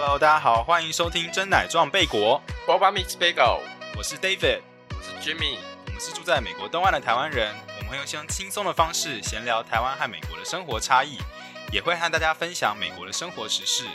[0.00, 3.58] Hello，大家好，欢迎收听真奶撞贝果，Boba Mix Bagel，
[3.96, 5.58] 我是 David，我是 Jimmy。
[5.86, 11.18] 我们是住在美国东岸的台湾人，我们会用相轻松的方式闲聊台湾和美国的生活差异，
[11.72, 13.86] 也会和大家分享美国的生活时事。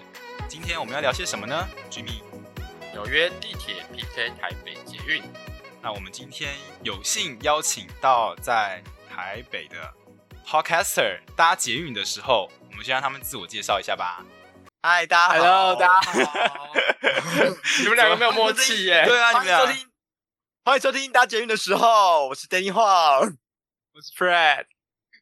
[0.50, 2.22] 今天我们要聊些什么呢？Jimmy，
[2.92, 5.24] 纽约地铁 PK 台北捷运，
[5.82, 9.78] 那我们今天有幸邀请到在台北的
[10.46, 14.22] Podcaster 搭捷运的时候，我们先让他们自我介绍一下吧。
[14.86, 16.74] 嗨，大家好 Hello，大家好。
[17.80, 19.06] 你们两个没有默契耶。
[19.06, 19.60] 对啊，你们俩
[20.66, 23.38] 欢迎收听，搭捷运的时候，我是 Danny Huang，
[23.94, 24.66] 我是 Fred，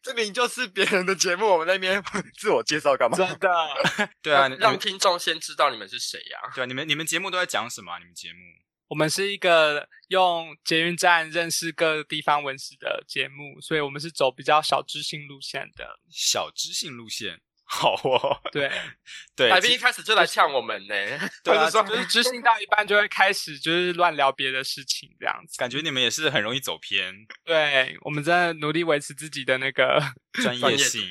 [0.02, 2.03] 这明明就是别人的节目，我们那边
[2.39, 3.16] 自我介绍干嘛？
[3.16, 3.49] 真的。
[4.23, 8.39] 对啊，让听众先知道你们是谁呀、对啊，你们你们节目都在讲什么啊、你们节目
[8.88, 15.99] 我们是一个用捷运站认识各地方文史的节目，所以我们是走比较小知性路线的。
[16.09, 17.39] 小知性路线，
[17.73, 18.41] 好哦。
[18.52, 18.69] 对，
[19.33, 20.95] 对，来宾一开始就来呛我们呢，
[21.41, 25.58] 对就是执行到一半就会开始就是乱聊别的事情这样子。
[25.58, 30.02] 感觉你们也是很容易走偏对，我们在努力维持自己的那个
[30.33, 31.02] 专专业业性。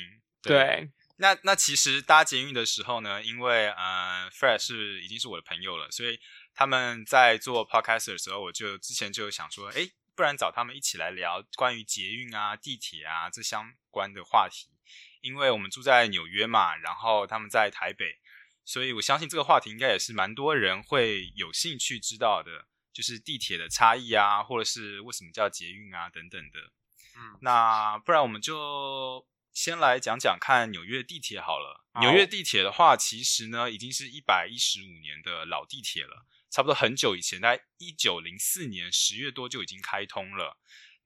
[0.43, 6.19] 对那那其实搭捷运的时候呢，因为呃，Fred 是已经是我的朋友了，所以
[6.55, 14.70] 他们在做 podcast 的时候，我就之前就想说，哎，不然找他们一起来聊关于捷运啊、地铁啊这相关的话题。
[15.21, 18.17] 因为我们住在纽约嘛，然后他们在台北，
[18.65, 26.59] 所以我相信这个话题应该也是蛮多人会有兴趣知道的，就是地铁的差异啊，或者是为什么叫捷运啊等等的。
[27.17, 31.83] 嗯，那不然我们就先来讲讲看纽约地铁好了。
[31.93, 40.57] 好纽约地铁的话，其实呢已经是一百一十五年的老地铁了，差不多很久以前，在一九零四年十月多就已经开通了。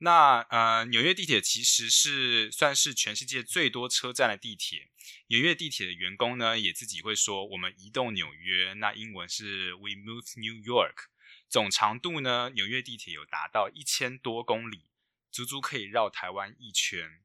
[0.06, 4.92] 那呃，纽约地铁其实是算是全世界最多车站的地铁。
[5.30, 11.08] 纽约地铁的员工呢，也自己会说我们移动纽约，那英文是 We Move New York。
[11.50, 14.84] 总长度呢，纽约地铁有达到一千多公里，
[15.32, 17.24] 足足可以绕台湾一圈。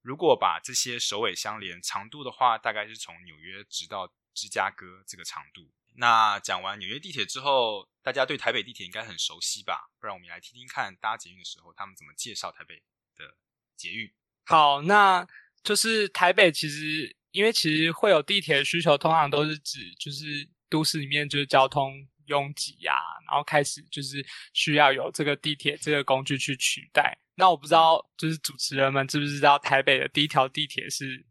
[0.00, 5.72] 如果把这些首尾相连，长度的话，大概是从纽约直到芝加哥这个长度。
[5.96, 9.90] 那讲完纽约地铁之后，大家对台北地铁应该很熟悉吧？
[10.00, 12.76] 不然我们也来听听看搭捷运的时候他们怎么介绍台北
[13.16, 13.36] 的
[13.76, 14.10] 捷运。
[14.44, 15.26] 好，那
[15.62, 21.94] 就是台北其实因为其实会有地铁的需求，通常都是指就是都市里面就是交通
[22.26, 22.94] 拥挤呀、
[23.28, 24.24] 然后开始就是
[24.54, 27.16] 需要有这个地铁这个工具去取代。
[27.34, 31.24] 那我不知道就是主持人们知不知道台北的第一条地铁是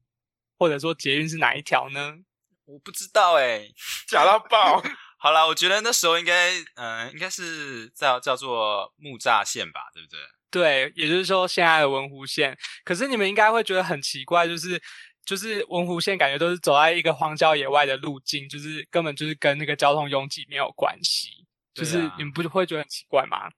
[0.58, 2.18] 或者说捷运是哪一条呢？
[2.66, 3.68] 我不知道哎、
[4.08, 4.84] 假到爆。
[5.22, 10.20] 好了，我觉得那时候应该，嗯、应该是叫叫做木栅线吧，对不对？
[10.50, 12.58] 对，也就是说现在的文湖线。
[12.86, 14.82] 可是你们应该会觉得很奇怪，就是
[15.26, 21.46] 就是文湖线感觉都是走在一个荒郊野外的路径，就是根本就是跟那个交通拥挤没有关系。
[21.74, 23.50] 就是你们不会觉得很奇怪吗？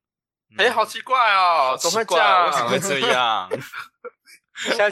[0.57, 2.45] 哎、好奇怪哦，怎么会这样？
[2.47, 3.49] 为什么会这样？
[4.63, 4.89] 现在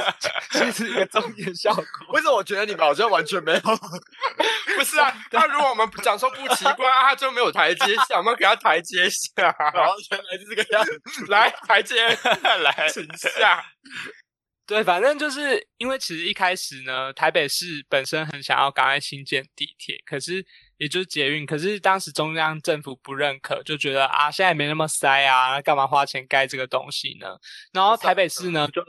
[0.52, 1.84] 现在是一个重点效果。
[2.10, 3.60] 为什么我觉得你们好像完全没有？
[4.78, 9.30] 不是啊，那如果我们讲说不奇怪，啊他就没有台阶下，我们要给他台阶下。
[9.74, 11.26] 然后原来是这个样子。
[11.28, 13.64] 来，台阶来， 请下。
[14.66, 20.46] 对，反正就是因为其实一开始呢，台北市本身很想要赶快新建地铁，可是
[20.78, 27.36] 也就是捷运，可是当时中央政府不认可，就觉得啊，现在没那么塞啊，那干嘛花钱盖这个东西呢？
[27.74, 28.82] 然后台北市呢，就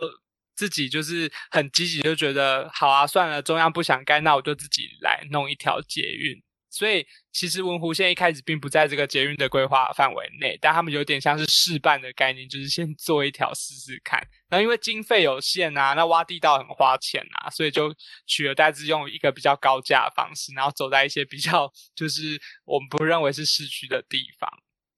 [0.61, 6.39] 自己就是很积极，就觉得好啊，算了，中央不想盖，那我就自己来弄一条捷运。
[6.69, 14.21] 所以其实文湖线一开始并不在这个捷运的规划范围内，但他们有点像是试办的概念，就是先做一条试试看。
[14.51, 17.93] 然后因为经费有限啊，那挖地道很花钱啊，所以就
[18.27, 24.49] 取而代之用一个比较高价的方式，然后走在一些比较 就是我们不认为是市区的地方，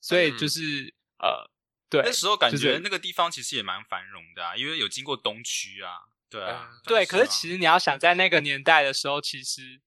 [0.01, 1.49] 所以就是、呃，
[1.93, 5.93] 对那时候感觉那个地方其实也蛮繁荣的啊，因为有经过东区啊，
[6.29, 7.07] 对啊，嗯对。
[7.07, 9.81] 可是其实你要想在那个年代的时候，其实。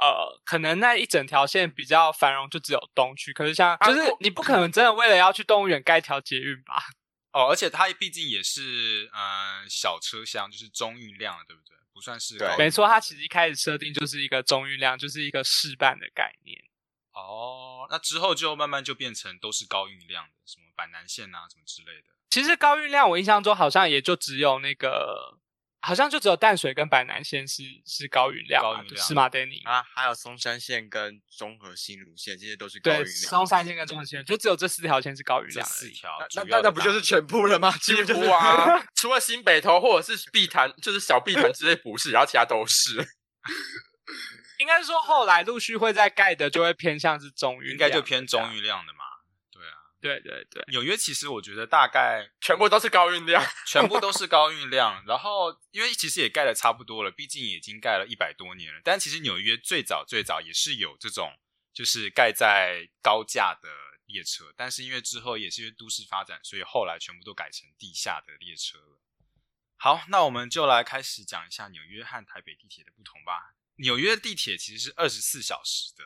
[0.00, 3.32] 呃，可能那一整条线比较繁荣，就只有东区。
[3.32, 6.82] 可是像，啊就是你不可能真的为了要去动物园盖一条捷运吧？
[7.32, 11.76] 哦，而且它毕竟也是呃小车厢，就是中运量的，对不对？
[11.92, 16.58] 不算是对高没错，它其实一开始设定就是一个中运量，就是一个试办的概念。
[17.14, 22.08] 哦，那之后就慢慢就变成都是高运量的，什么板南线啊，什么之类的。
[22.30, 25.38] 其实高运量，我印象中好像也就只有那个，
[25.82, 29.62] 好像就只有淡水跟板南线是是高运量嘛，高运量是吗，Danny？
[29.68, 33.14] 啊，还有松山线跟中和新路线，这些都是高运对，量。
[33.14, 35.66] 松山线跟中和线就只有这四条线是高运量。
[35.66, 37.70] 四条那那那不就是全部了吗？
[37.76, 43.06] 几乎啊， 除了新北投或者是碧潭，就是小碧潭之类不是，然后其他都是。
[44.62, 48.40] 应该说后来陆续会在盖的，就会偏向是中运，应该就偏中。
[48.54, 49.00] 运量的嘛。
[49.50, 53.44] 对啊，对对对，纽约其实我觉得大概 全部都是高运量。
[53.66, 58.80] 全部都是高运量，然后因为其实也盖的差不多了，毕竟已经盖了一百多年了。
[58.84, 61.36] 但其实纽约最早最早也是有这种，
[61.74, 63.68] 就是盖在高架的
[64.06, 69.00] 列车，但是因为之后也是因为都市发展，所以后来全部都改成地下的列车了。
[69.76, 73.54] 好，那我们就来开始讲一下纽约和台北地铁的不同吧。
[73.76, 76.04] 纽约地铁其实是二十四小时的，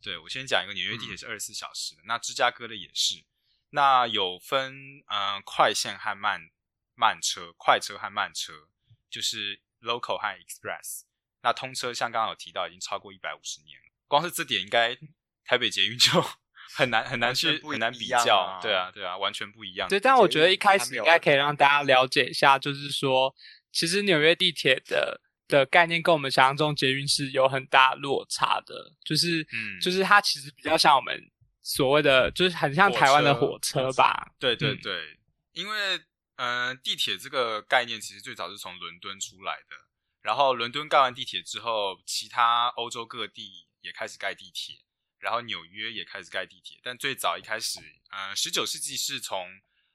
[0.00, 3.24] 对我先讲一个纽约地铁是二十四小时的，那芝加哥的也是。
[3.70, 6.50] 那有分嗯快线和慢
[6.94, 8.68] 慢车，快车和慢车
[9.10, 11.02] 就是 local 和 express。
[11.42, 13.86] 那通车像刚刚有提到，已经超过一百五十年了。
[14.06, 14.96] 光是这点，应该
[15.44, 16.10] 台北捷运就
[16.74, 18.58] 很难很难去很难比较。
[18.62, 19.88] 对啊，对啊，完全不一样。
[19.88, 23.34] 对，但我觉得一开始应该可以让大家了解一下，就是说，
[23.70, 28.92] 其实纽约地铁的的概念跟我们想象中捷运是有很大落差的。
[29.04, 31.30] 就是，嗯，就是它其实比较像我们
[31.62, 34.32] 所谓的，就是很像台湾的火车吧。
[34.38, 35.18] 对对对，
[35.52, 36.00] 因为
[36.36, 39.76] 嗯，地铁这个概念其实最早是从伦敦出来的。
[40.20, 44.76] 然后伦敦盖完地铁之后，其他欧洲各地也开始盖地铁，
[45.18, 46.78] 然后纽约也开始盖地铁。
[46.82, 47.80] 但最早一开始，
[48.10, 49.46] 嗯，十九世纪是从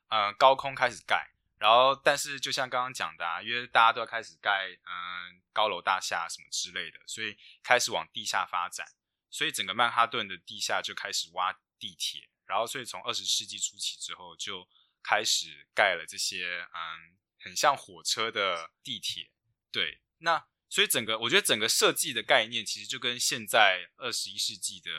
[0.08, 1.33] 嗯高空开始盖，
[1.64, 8.86] 然后但是就像刚刚讲的，啊，因为大家都要开始盖嗯高楼大厦什么之类的，所以开始往地下发展，
[9.30, 14.68] 所以整个曼哈顿的地下就开始挖地铁，然后所以从二十世纪初期之后就
[15.02, 19.32] 开始盖了这些嗯很像火车的地铁，
[19.72, 20.02] 对。
[20.18, 24.92] 那所以整个，我觉得整个设计的概念其实就跟现在二十一世纪的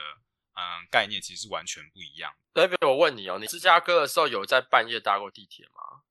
[0.55, 2.35] 嗯概念其实是完全不一样。
[2.55, 6.05] 代表我问你哦，你芝加哥的时候有在半夜搭过地铁吗？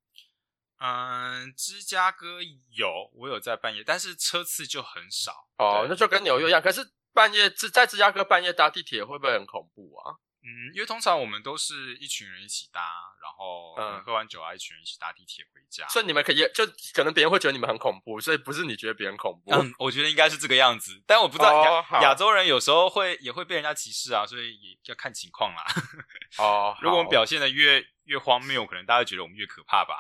[0.86, 2.42] 嗯，芝加哥
[2.72, 5.48] 有，我有在半夜，但是车次就很少。
[5.58, 6.62] 哦，那就跟纽约一样。
[6.62, 10.20] 可是半夜芝在芝加哥半夜搭地铁会不会很恐怖啊？
[10.42, 12.82] 嗯，因为通常我们都是一群人一起搭，
[13.22, 15.88] 然后嗯喝完酒啊，一群人一起搭地铁回家。
[15.88, 19.54] 所以你们可以就可能别人会觉得你们很恐怖，所以不是你觉得别人恐怖。
[19.54, 25.64] 嗯，我觉得应该是这个样子，但我不知道亚亚洲人有时候会也会被人家歧视啊，所以也要看情况啦。
[26.40, 29.98] 哦，如果我们表现的越越荒谬，可能大家觉得我们越可怕吧。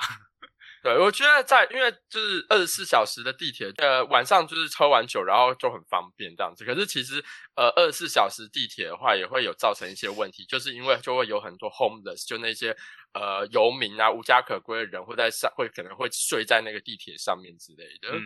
[0.84, 6.66] 对，我觉得在因为就是二十四小时的地铁，呃，晚上就是喝完酒，然后就很方便这样子。
[6.66, 7.24] 可是其实，
[7.56, 12.76] 呃，二十四小时地铁的话，也会有造成一些问题，就是因为就会有很多 homeless，就那些
[13.14, 18.10] 呃游民啊，无家可归的人会在上，会可能会睡在那个地铁上面之类的。
[18.18, 18.22] 嗯，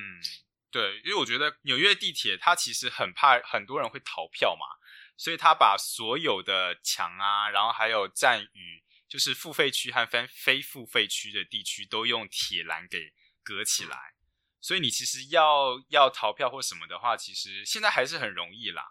[0.71, 4.65] 对，因为我觉得纽约地铁它其实很怕很多人会逃票嘛，
[5.15, 8.86] 所以他把所有的墙啊，然后还有站与。
[9.07, 14.15] 就是付费区和非非付费区的地区都用铁栏给隔起来，
[14.59, 18.83] 所以你其实要要逃票或什么的话，其实现在还是很容易啦。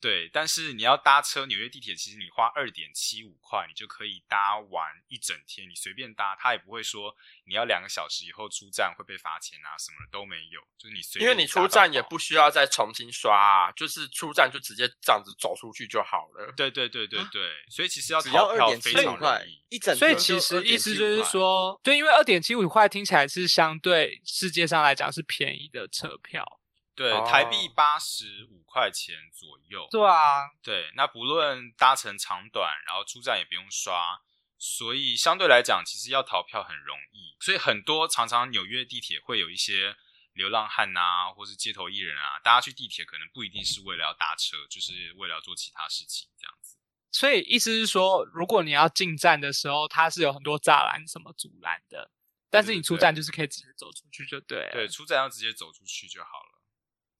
[0.00, 7.14] 对，但是你要搭车纽约地铁，其实你花二点七五块，你就可以搭完一整天，你随便搭，他也不会说
[7.46, 16.52] 你要两个小时以后出站会被罚钱啊，什么都没有，就是你随便因为你出站也不需要再重新刷，啊，就是出站就直接这样子走出去就好了。
[16.56, 26.60] 对对对对对，所以其实要逃票非常容易，一整所以其实意思就是说，对，因为二点七五块听起来是相对世界上来讲是便宜的车票。
[26.98, 29.86] 对，台币八十五块钱左右。
[29.88, 34.20] 对啊，对，那不论搭乘长短，然后出站也不用刷，
[34.58, 37.36] 所以相对来讲，其实要逃票很容易。
[37.38, 39.94] 所以很多常常纽约地铁会有一些
[40.32, 46.76] 流浪汉啊，或是街头艺人啊，大家去地铁可能不一定是为了要搭车，就是为了要做其他事情这样子。
[47.12, 52.10] 所以意思是说，如果你要进站的时候，它是有很多栅栏什么阻拦的，
[52.50, 54.68] 但是你出站就是可以直接走出去就对。
[54.72, 56.47] 对，出站要直接走出去就好了。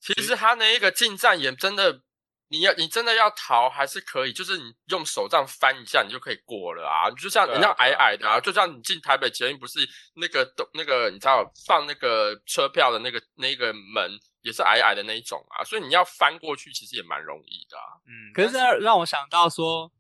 [0.01, 2.01] 其实他那一个进站也真的，
[2.49, 7.11] 你要你真的要逃还是可以，就是你用手这样翻一下，你就可以过了啊。
[7.11, 9.81] 就像人家矮矮的啊，就像你进台北捷运不是
[10.15, 14.11] 那个都那个你知道放那个车票的那个那个门
[14.43, 17.77] 也是矮矮的那一种啊，所以你要翻过去其实也蛮容易的。
[17.77, 19.91] 啊嗯，可是让我想到说。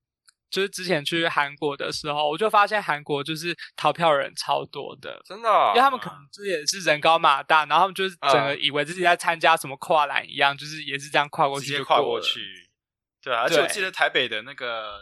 [0.50, 12.40] 就是之前去韩国的时候，我就发现韩国就是逃票人超多的，真的，因为他们可能这也是人高马大，然后他们就是整个以为自己在参加什么跨栏一样，就是也是这样跨过去，直接跨过去。
[13.20, 14.98] 对啊，而且我记得台北的那个，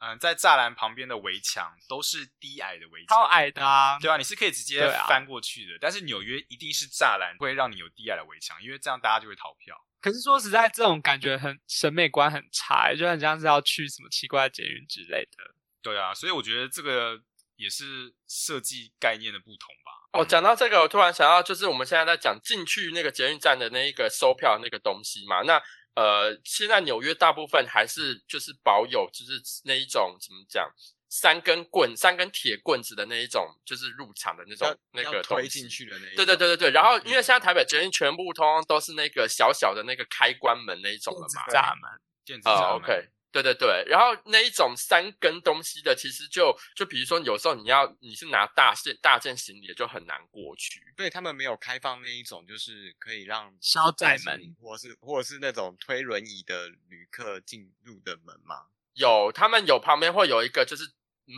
[0.00, 5.78] 嗯，在栅栏旁边的围墙都是低矮的围墙，超矮的啊，对啊，你是可以直接翻过去的。
[5.80, 9.74] 但是纽约一定是栅栏会让你有低矮的围墙，因为这样大家就会逃票。
[10.00, 15.54] 可是说实在，这种感觉很审美观很差，就很像是要去什么奇怪的捷运之类的。
[15.82, 17.20] 对啊，所以我觉得这个
[17.56, 20.18] 也是设计概念的不同吧。
[20.18, 25.42] 哦，讲到这个，我突然想到，就是我们现在在讲进去那个捷运站的那一个收票那个东西嘛。
[25.42, 25.62] 那
[25.94, 30.68] 呃，现在纽约大部分还是就是保有就是那一种怎么讲，
[31.10, 35.68] 三根棍、三根铁棍子的那一种，就是入场的那种那个推进。
[35.68, 50.80] 去的那一对对对对对，然后因为嗯现在台北捷运全部通通都是那个小小的那个开关门那一种了嘛，闸门，啊、电子闸门 o k 对对对，然后那一种三根东西的，其实就就比如说有时候你要你是拿大件大件行李，就很难过去。
[50.96, 58.66] 对他们没有开放那一种，就是可以让小窄门或是或者是那种推轮椅的旅客进入的门吗。
[58.94, 60.84] 有他们有旁边会有一个就是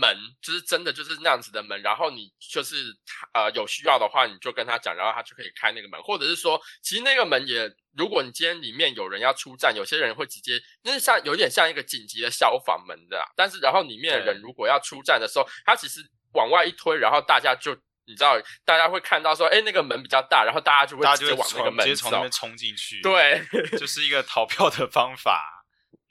[0.01, 2.95] 门，就是真的就是那样子的门，然后你就是
[3.35, 16.01] 呃有需要的话，你就跟他讲，然后他就可以开那个门，或者是说，其实那个门也，如果你今天里面有人要出站，有些人会直接，那是像有点像一个紧急的消防门的、啊，但是然后里面的人如果要出站的时候，他其实
[16.33, 17.77] 往外一推，然后大家就。
[18.05, 22.29] 你知道，大家会看到说，哎，那个门比较大，然后大家就会直接往那个门直接从那边。
[22.33, 23.41] 冲进去，，对，
[23.79, 25.62] 就是一个逃票的方法。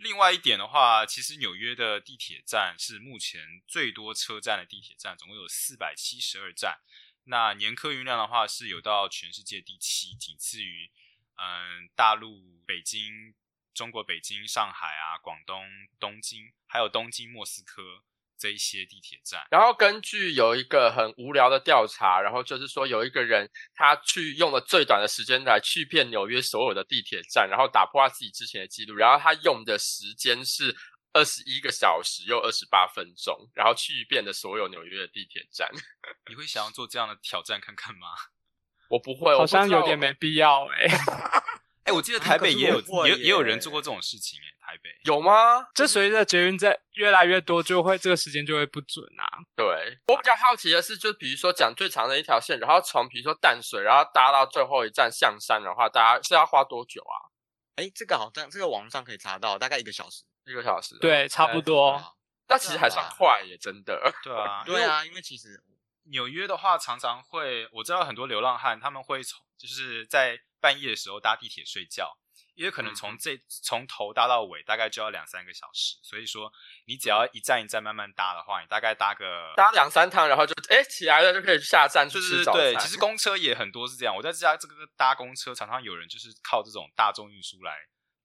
[0.02, 6.80] 另外一点的话，其实纽约的地铁站是目前最多车站的地铁站，总共有四百七十二站。
[7.26, 10.92] 那年客运量的话是有到全世界第七，仅次于
[11.36, 13.36] 嗯大陆北京、
[13.76, 15.64] 中国北京、上海啊、广东、
[16.00, 18.04] 东京，还有东京、莫斯科
[18.42, 19.40] 这一些地铁站。
[19.52, 30.76] 然后根据有一个很无聊的调查，然后就是说有一个人他去用了最短的时间来去遍纽约所有的地铁站，然后打破他自己之前的记录，然后他用的时间是
[31.14, 35.70] 二十一个小时又二十八分钟，然后去遍了所有纽约的地铁站。
[36.28, 38.08] 你会想要做这样的挑战看看吗？
[38.90, 40.88] 我不会，我好像有点没必要哎、
[41.86, 44.90] 哎、我记得台北也有也有也有人做过这种事情哎、台北。
[45.04, 45.68] 有吗？
[45.76, 49.28] 这随着捷运在越来越多，就会这个时间就会不准啊。
[49.56, 49.66] 对
[50.08, 57.28] 我比较好奇的是，就比如说讲最长的一条线，然后从比如说淡水，然后搭到最后一站象山的话，大家是要花多久啊？
[57.76, 60.24] 哎，这个好像这个网上可以查到，大概一个小时。
[60.46, 61.92] 一个小时？，对，差不多。
[61.92, 62.12] 啊
[62.48, 64.14] 那其实还算快耶，真的。
[64.22, 65.64] 对啊，对啊，因为其实
[66.10, 72.18] 纽约的话，常常会我知道很多流浪汉他们会从就是在半夜的时候搭地铁睡觉，
[72.62, 76.52] 因为可能嗯从这从头搭到尾大概就要两三个小时，所以说
[76.86, 82.62] 你只要一站一站慢慢搭的话，你大概搭个搭两三趟，然后就哎起来了，就可以下站去对吃早餐。
[82.62, 84.16] 对对，其实公车也很多是这样。
[84.16, 87.76] 我在这家这个搭公车，常常有人就是靠这种大众运输来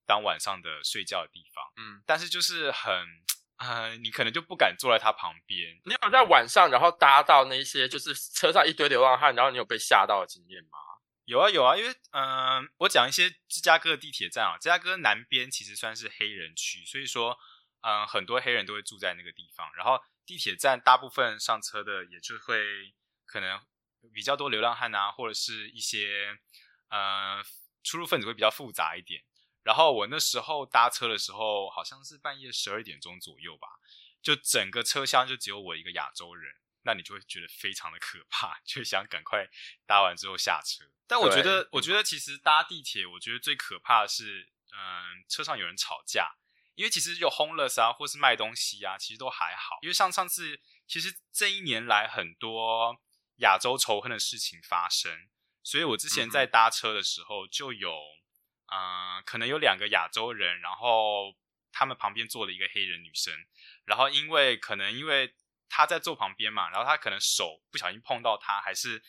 [0.06, 2.92] 当晚上的睡觉的地方，嗯，但是就是很
[3.58, 5.80] 呃，你可能就不敢坐在他旁边。
[5.86, 10.78] 你有在晚上然后搭到那些就是车上一堆流浪汉，然后你有被吓到的经验吗？
[11.26, 17.36] 有啊有啊，因为嗯、我讲一些芝加哥的地铁站啊，芝加哥南边其实算是黑人区，所以说
[17.82, 19.68] 嗯、很多黑人都会住在那个地方。
[19.74, 23.60] 然后地铁站大部分上车的也就会可能
[24.14, 26.38] 比较多流浪汉啊，或者是一些
[26.90, 27.42] 呃
[27.82, 29.22] 出入分子会比较复杂一点。
[29.64, 33.66] 然后我那时候搭车的时候，好像是半夜十二点钟左右吧，
[34.22, 36.54] 就整个车厢就只有我一个亚洲人，
[36.86, 39.46] 那你就会觉得非常的可怕，就想赶快
[39.84, 40.84] 搭完之后下车。
[41.06, 46.36] 但我觉得，我觉得其实搭地铁，我觉得最可怕的是，嗯，车上有人吵架，
[46.76, 49.78] 因为其实有 homeless 啊，或是卖东西啊，其实都还好。
[49.82, 53.02] 因为像上次，其实这一年来很多
[53.38, 55.28] 亚洲仇恨的事情发生，
[55.62, 57.92] 所以我之前嗯在搭车的时候就有，
[58.72, 61.36] 嗯、可能有两个亚洲人，然后
[61.72, 63.34] 他们旁边坐了一个黑人女生，
[63.84, 65.34] 然后因为可能因为
[65.68, 69.02] 他在坐旁边嘛，然后他可能手不小心碰到他，还是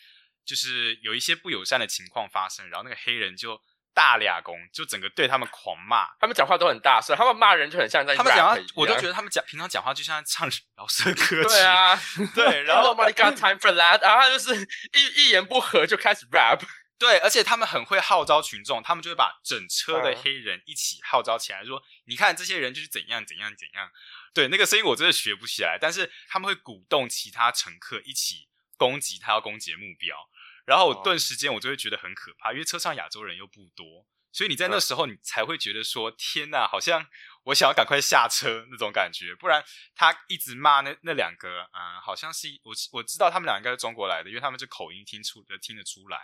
[0.46, 3.62] 就是有一些不友善的情况发生，然后那个黑人就
[3.94, 6.08] 大俩公，就整个对他们狂骂。
[6.20, 11.44] 他们讲话都很大声，他们骂人就很像在他们讲话我都觉得他们讲平常讲话就像在唱饶舌歌曲。
[11.44, 12.00] 对，啊，
[12.36, 14.56] 对， 然后 Nobody got time for that，然后他就是
[14.94, 16.62] 一一言不合就开始 rap，
[17.00, 23.90] 对，而且他们很会号召群众，他们就会把整车的嗯黑人一起号召起来，说：“你看这些人就是怎样怎样怎样。”
[24.38, 30.16] 对，那个声音我真的学不起来，但是他们会鼓动其他乘客一起攻击他要攻击的目标。
[30.64, 37.08] 然后我哦顿时间我就会觉得很可怕，因为车上亚洲人又不多，所以你在那嗯时候你才会觉得说：“天呐，好像
[37.46, 39.66] 我想要赶快下车那种感觉。”不然
[39.96, 46.20] 他一直骂那那两个，嗯，好像是我我知道他们两个应该是中国来的，因为他们这口音听出的听得出来。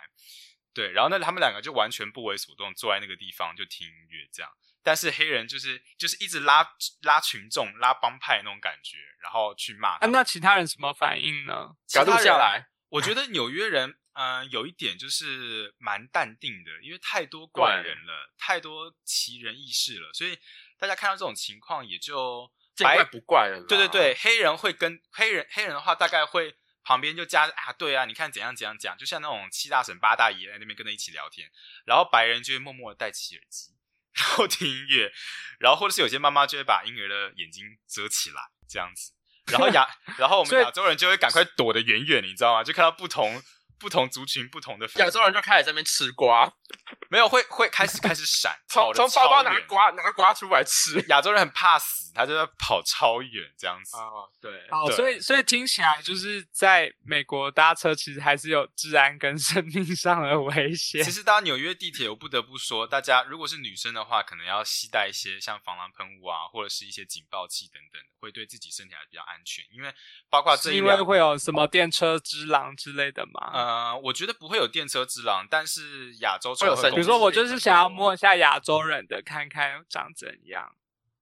[0.72, 4.52] 对，然后那他们两个就完全不为所动，坐在那个地方就听音乐这样。
[4.84, 6.64] 但是黑人就是就是一直拉
[7.02, 11.74] 拉群众、拉帮派那种感觉，然后去骂啊，那其他人什么反应呢？
[11.92, 12.68] 赶录其他人下来。
[12.90, 20.38] 我觉得纽约人，嗯、有一点就是蛮淡定的，因为太多怪人了，太多奇人异事了，所以
[20.78, 22.48] 大家看到这种情况也就
[22.78, 23.64] 白见怪不怪了。
[23.66, 31.50] 对对对，黑人会跟黑人黑人的话，大概会旁边就加啊，对啊，你看怎样怎样讲，就像那种七大婶八大爷在那边跟着一起聊天，
[31.84, 33.73] 然后白人就会默默的戴起耳机，
[34.14, 35.10] 然后听音乐，
[35.58, 39.12] 然后或者是有些妈妈就会把婴儿的眼睛遮起来，这样子，
[39.50, 39.86] 然后亚，
[40.18, 42.62] 然后我们亚洲人就会赶快躲得远远，你知道吗？
[42.64, 43.42] 就看到不同
[43.78, 46.50] 不同族群不同的亚洲人就开始在那边吃瓜，
[47.08, 51.00] 没有会会开始开始闪，从从包包拿瓜拿瓜出来吃。
[51.08, 53.96] 亚洲人很怕死，他就在跑超远这样子。
[53.96, 61.10] 哦，对，好，所以所以听起来就是在美国搭车，其实还是有治安跟生命上的危险其。
[61.10, 69.64] 实搭纽约地铁，我不得不说，大家如果是女生的话，可能要携带一些像防狼喷雾啊，或者是一些警报器等等的，会对自己身体还比较安全。
[69.70, 69.94] 因为
[70.28, 73.50] 包括这是因为，会有什么电车之狼之类的吗？
[73.52, 76.54] 呃，我觉得不会有电车之狼，但是亚洲
[76.90, 80.74] 比如说，我就是想要摸一下亚洲人的，看看长怎样。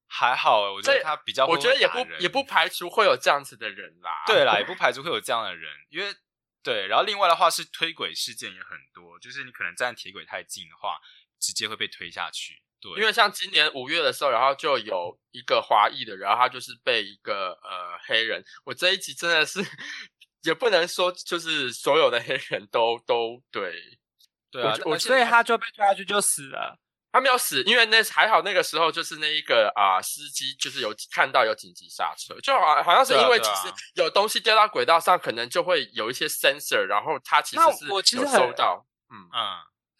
[0.07, 4.23] 还好，我觉得他比较我觉得也不也不排除会有这样子的人啦。
[4.27, 6.13] 对啦， 也不排除会有这样的人，因为
[6.61, 10.99] 对，然后另外的话是推轨事件也很多，就是你可能站铁轨太近的话，
[11.39, 12.61] 直接会被推下去。
[12.79, 19.59] 对，因为像今年五月的时候，然后就有一个华裔的人，然后他就是被一个呃黑人，我这一集真的是
[20.43, 23.97] 也不能说就是所有的黑人都都对，
[24.53, 26.79] 对啊我所以他就被推下去就死了。
[27.11, 39.29] 他没有死，因为那还好那个时候就是那一个啊、司机就是有看到有紧急刹车，就好好像是因为其实有东西掉到轨道上，可能就会有一些 sensor，然后他其实那是有我其实很收到，嗯。
[39.31, 39.39] 嗯，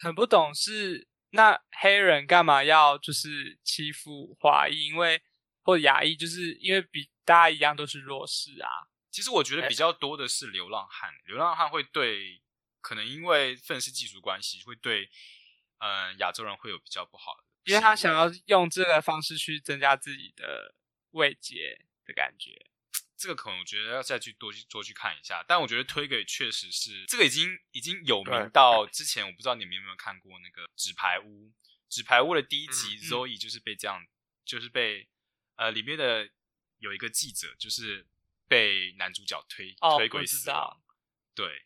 [0.00, 5.22] 很不懂是那黑人干嘛要就是欺负华裔，因为
[5.62, 8.68] 或者亚裔，就是因为比大家一样都是弱势啊。
[9.12, 12.42] 其实我觉得哎比较多的是流浪汉，流浪汉会对
[12.84, 15.10] 可能因为愤世嫉俗关系，会对
[15.78, 20.74] 嗯、呃亚洲人会有比较不好的，因为他想要用这个方式去增加自己的
[21.12, 22.66] 慰藉的感觉。
[23.16, 28.86] 这个可能我觉得要再去多去多去看一下，但我觉得推给确实是这个已经已经有名到。
[28.86, 31.50] 之前我不知道你们有没有看过那个纸牌屋，
[31.88, 34.04] 纸牌屋的第一集、Zoe 就是被这样，
[34.44, 35.08] 就是被
[35.56, 36.28] 呃里面的
[36.78, 38.06] 有一个记者就是
[38.46, 40.82] 被男主角推、哦推轨我知道死亡，
[41.34, 41.64] 对，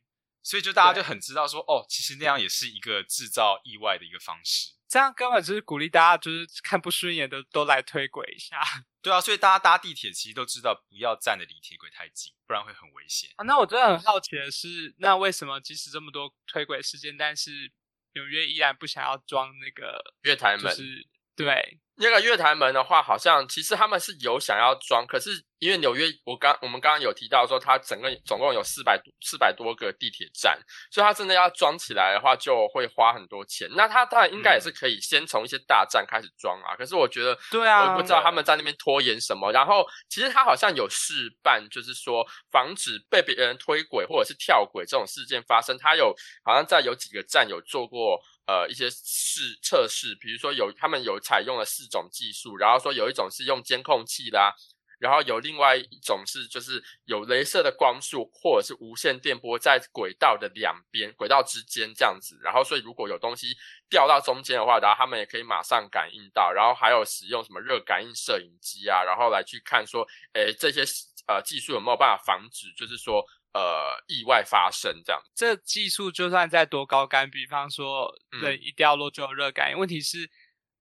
[0.48, 4.72] 所以就大家就很知道说哦，其实那样也是一个制造意外的一个方式。
[4.88, 8.58] 这样根本就是鼓励大家，就是看不顺眼的都来推轨一下。
[9.02, 13.28] 对啊，所以大家搭地铁其实都知道不要站的离铁轨太近，不然会很危险。
[13.36, 17.70] 啊，那我真的很好奇的是，那为什么即使这么多推轨事件，但是
[18.14, 21.06] 纽约依然不想要装那个月台门，就是
[21.36, 30.56] 对，那个月台门的话，好像其实他们是有想要装，可是因为纽约，我刚我们刚刚有提到说，它整个总共有四百四百多个地铁站，
[30.92, 33.68] 所以它真的要装起来的话，就会花很多钱。
[33.72, 39.50] 那它当然应该也是可以先从一些大站开始装啊，可是我觉得，对啊我不知道他们在那边拖延什么。
[39.50, 48.20] 然后其实它好像有示范，就是说防止被别人推轨或者是跳轨这种事件发生，它有好像在有几个站有做过。
[48.48, 54.54] 呃，一些试测试，比如说有他们有采用了四种技术，然后说有一种是用监控器啦，
[54.98, 63.54] 然后有另外一种是就是有镭射的光束或者是无线电波在轨道的两边、轨道之间这样子，然后所以如果有东西
[63.90, 70.84] 掉到中间的话，然后他们也可以马上感应到，然后还有使用什么热感应摄影机啊，然后来去看说，诶这些
[71.26, 73.22] 呃技术有没有办法防止，就是说。
[73.54, 80.30] 呃，意外发生这样，这技术就算再多高干，比方说嗯人一掉落就有热感应，问题是，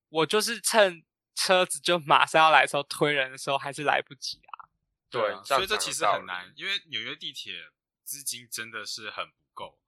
[0.09, 1.03] 我就是趁
[1.33, 4.67] 车子就马上要来的时候推人的时候，还是来不及啊。
[5.09, 7.53] 对所以这其实很难，因为纽约地铁
[8.03, 9.79] 资金真的是很不够。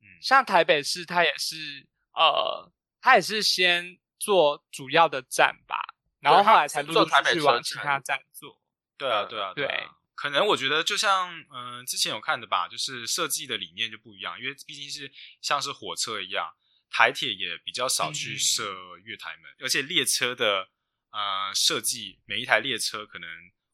[0.00, 8.60] 嗯，像台北市，它也是呃，它也是先做主要的站吧，然后后来才陆陆是做台北续续往其他站做。
[8.98, 9.97] 对啊，嗯对啊，对啊。
[10.20, 15.08] 可能我觉得就像嗯、呃之前有看的吧，就是设计的理念就不一样，因为毕竟是
[15.40, 16.52] 像是火车一样，
[16.90, 20.68] 台铁也比较少去嗯设月台门，而且列车的
[21.12, 23.28] 呃设计，每一台列车可能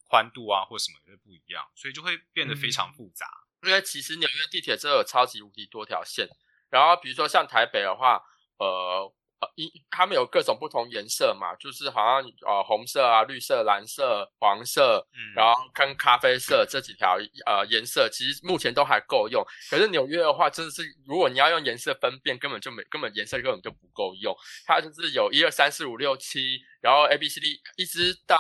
[0.07, 3.27] 宽度啊或什么也会不一样，所以就会变得非常嗯复杂。
[3.63, 6.29] 因为其实纽约地铁真的有超级无敌多条线，
[6.69, 8.23] 然后比如说像台北的话，
[8.59, 9.11] 呃
[9.45, 19.45] 呃，一他们有各种不同颜色嘛，就是好像呃红色啊、绿色、蓝色、黄色，嗯，然后跟咖啡色这几条呃颜色，其实目前都还够用。
[19.71, 24.35] 可是纽约的话，真的是如果你要用颜色分辨，根本就没根本颜色根本就不够用。
[24.67, 28.37] 它就是有一二三四五六七，然后 A B C D 一直到。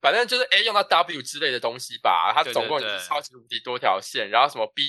[0.00, 2.78] 反正就是 A 用到 W 之类的东西吧，它总共
[3.08, 4.82] 超级无敌多条线，然后什么 B，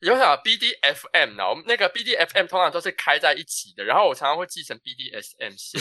[0.00, 1.48] 有想 BDFM 呢？
[1.48, 5.80] 我们那个 BDFM 通常都是开在一起的，然后我常常会记成 BDSM 线，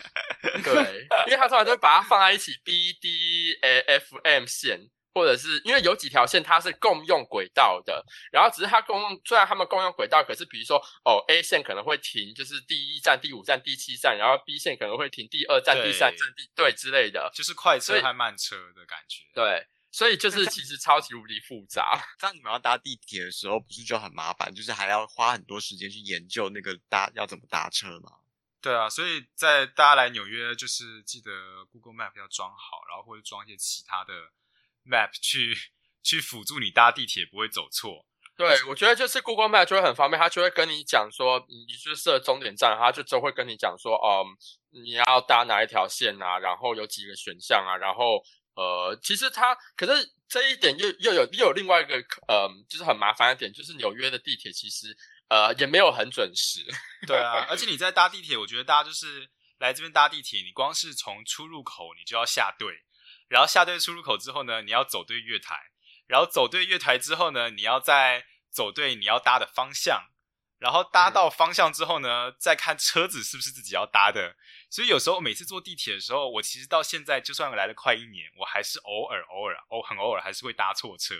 [0.64, 4.80] 对，因为它通常都会把它放在一起 BDFM 线，
[5.12, 19.24] 或者是因为有几条线它是共用轨道的，然后只是它共用，虽然它们共用轨道，可是比如说哦 A 线可能会停，就是第一站、第五站、第七站，然后 B 线可能会停第二站、第三站、第对之类的，就是快车和慢车的感觉。
[19.34, 22.00] 对，所以就是其实超级无敌复杂。
[22.20, 24.54] 当你们要搭地铁的时候，不是就很麻烦？
[24.54, 28.12] 就是还要花很多时间去研究那个搭要怎么搭车吗？
[28.62, 31.30] 对啊，所以在大家来纽约，就是记得
[31.72, 34.12] Google Map 要装好，然后或者装一些其他的
[34.86, 35.56] Map 去
[36.02, 38.04] 去辅助你搭地铁不会走错。
[38.36, 44.24] 对，我觉得就是 Google Map 就会很方便，它就会跟你讲说，你是设终点站，它就就会跟你讲说，哦，
[44.70, 48.22] 你要搭哪一条线啊，然后有几个选项啊，然后
[48.54, 51.94] 呃，其实它可是这一点又又有又有另外一个
[52.28, 54.96] 呃，就是很麻烦的点，就是纽约的地铁其实。
[55.30, 56.58] 呃，也没有很准时。
[57.06, 62.82] 对啊，而且你在搭地铁，我觉得大家就是来这边搭地铁，你光是从出入口你就要下队，
[63.28, 65.54] 然后下队出入口之后呢，你要走对月台，
[66.08, 70.02] 然后走对月台之后呢，你要再走对你要搭的方向，
[70.58, 74.34] 然后搭到方向之后呢，再看车子是不是自己要搭的。
[74.70, 81.14] 所以有时候每次坐地铁的时候，我其实到现在就算来了快一年，我还是偶尔偶尔偶很偶尔还是会搭错车。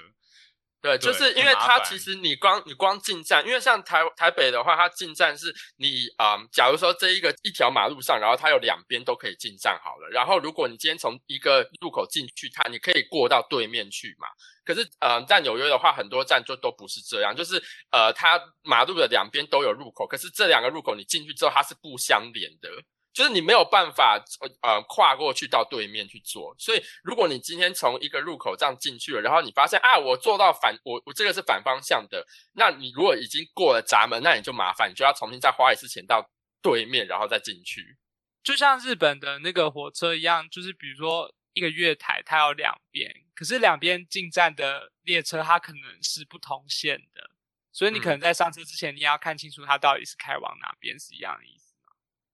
[0.82, 14.26] 对，就是因为它其实你光你光进站，因为像台台北的话，它进站是你啊，假如说这一个一条马路上，然后它有两边都可以进站好了，然后如果你今天从一个入口进去，它你可以过到对面去嘛。
[14.64, 22.70] 可是呃，在纽约的话，很多站就都不是这样，就是呃，它马路的两边都有入口，可是这两个入口你进去之后，它是不相连的。
[23.12, 24.23] 就是你没有办法
[24.62, 36.31] 呃跨过去到对面去做，所以如果你今天从一个入口这样进去了，然后你发现啊我做到反我我这个是反方向的，那你如果已经过了闸门，那你就麻烦，你就要重新再花一次钱到
[36.62, 37.99] 对面，然后再进去。
[38.42, 47.31] 就像日本的那个火车一样，就是比如说一个月台它有两边，可是两边进站的列车它可能是不同线的，
[47.73, 51.60] 所以你可能在上车之前你要看清楚它到底是开往哪边是一样的意思。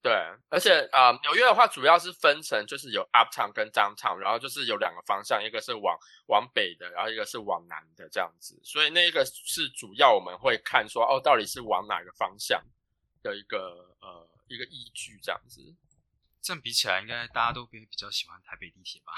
[0.07, 0.14] 对，
[0.51, 8.57] 而且啊，纽约的话主要是分成就是有 uptown 跟 downtown，然后就是有两个方向，一个是往往北的，然后一个是往南的这样子。
[8.62, 12.64] 所以那个是主要我们会看说哦，到底是往哪个方向
[13.21, 15.75] 的一个呃一个依据这样子。
[16.40, 19.12] 这样比起来，应该大家都会比较喜欢台北地铁吧？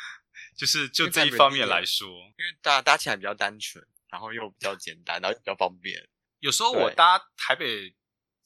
[0.56, 6.08] 就是就这一方面来说，因为搭搭起来比较单纯，然后又比较简单，然后比较方便。
[6.38, 7.94] 有时候我搭台北。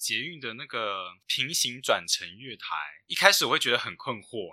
[0.04, 4.52] 捷运的那个平行转乘月台，一开始我会觉得很困惑。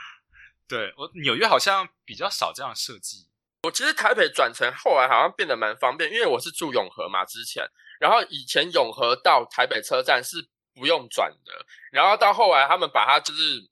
[0.68, 3.26] 对我纽约好像比较少这样设计。
[3.62, 7.66] 我其实台北转乘后来好像变得蛮方便，因为我是住永和嘛，之前，
[7.98, 13.66] 然后以前永和到台北车站是不用转的，然后到后来他们把它就是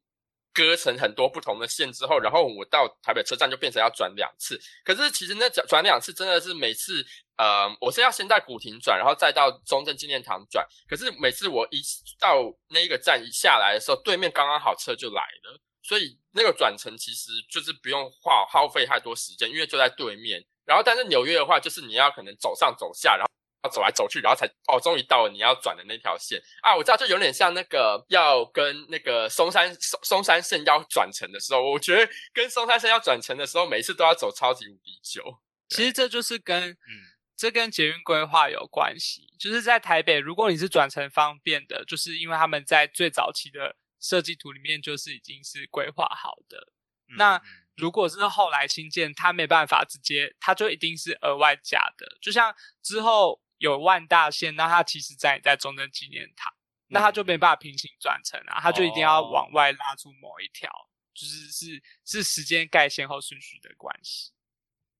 [0.54, 4.58] 割成很多不同的线之后，然后我到台北车站就变成要转两次。
[4.82, 7.04] 可是其实那转转两次真的是每次。
[7.36, 10.64] 呃，我是要先在古亭转，然后再到中正纪念堂转。
[10.88, 11.82] 可是每次我一
[12.20, 20.40] 到那个站一下来的时候，对面刚刚好车就来了，所以那个转乘其实就是不用花耗费太多时间，因为就在对面。
[20.64, 23.28] 然后但是纽约的话，就是你要可能走上走下，然后
[23.64, 26.76] 要走来走去，然后才哦，终于到了你要转的那条线啊！
[26.76, 35.40] 我知道，就有点像那个要跟那个松山松松山线要转乘的时候，我觉得跟松山线要转乘的时候，每一次都要走超级无敌久。
[35.68, 37.14] 其实这就是跟嗯。
[37.36, 46.68] 这跟捷运规划有关系，就是在台北，如果你是转乘方便的，就是因为他们在最早期的设计图里面就是已经是规划好的。
[47.18, 47.42] 那
[47.76, 52.06] 如果是后来新建，它没办法直接，它就一定是额外加的。
[52.22, 56.52] 就像之后有万大线，那它其实在在中正纪念塔，
[56.88, 60.70] 那它就没办法平行转乘啊，它就一定要往外拉出某一条，
[61.14, 64.32] 就是是是时间盖先后顺序的关系。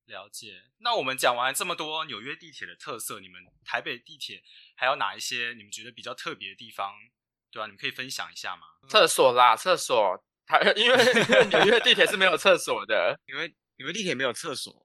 [0.05, 0.63] 了解。
[0.79, 4.41] 那我们讲完这么多纽约地铁的特色，你们台北地铁
[4.75, 6.93] 还有哪一些你们觉得比较特别的地方？
[7.51, 8.65] 对啊，你们可以分享一下吗？
[8.89, 14.84] 厕所啦，厕所， 它因为纽约地铁是没有厕所的，因为纽约地铁没有厕所，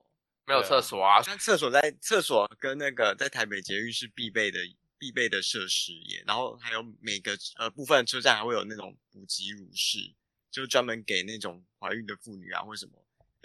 [0.51, 1.21] 没有厕所啊。
[1.25, 4.59] 但厕所在厕所跟那个在台北捷运是必备的
[4.97, 6.23] 必备的设施耶。
[6.27, 10.13] 然后还有每个呃部分车站还会有那种补给乳室，
[10.51, 12.91] 就专门给那种怀孕的妇女啊或什么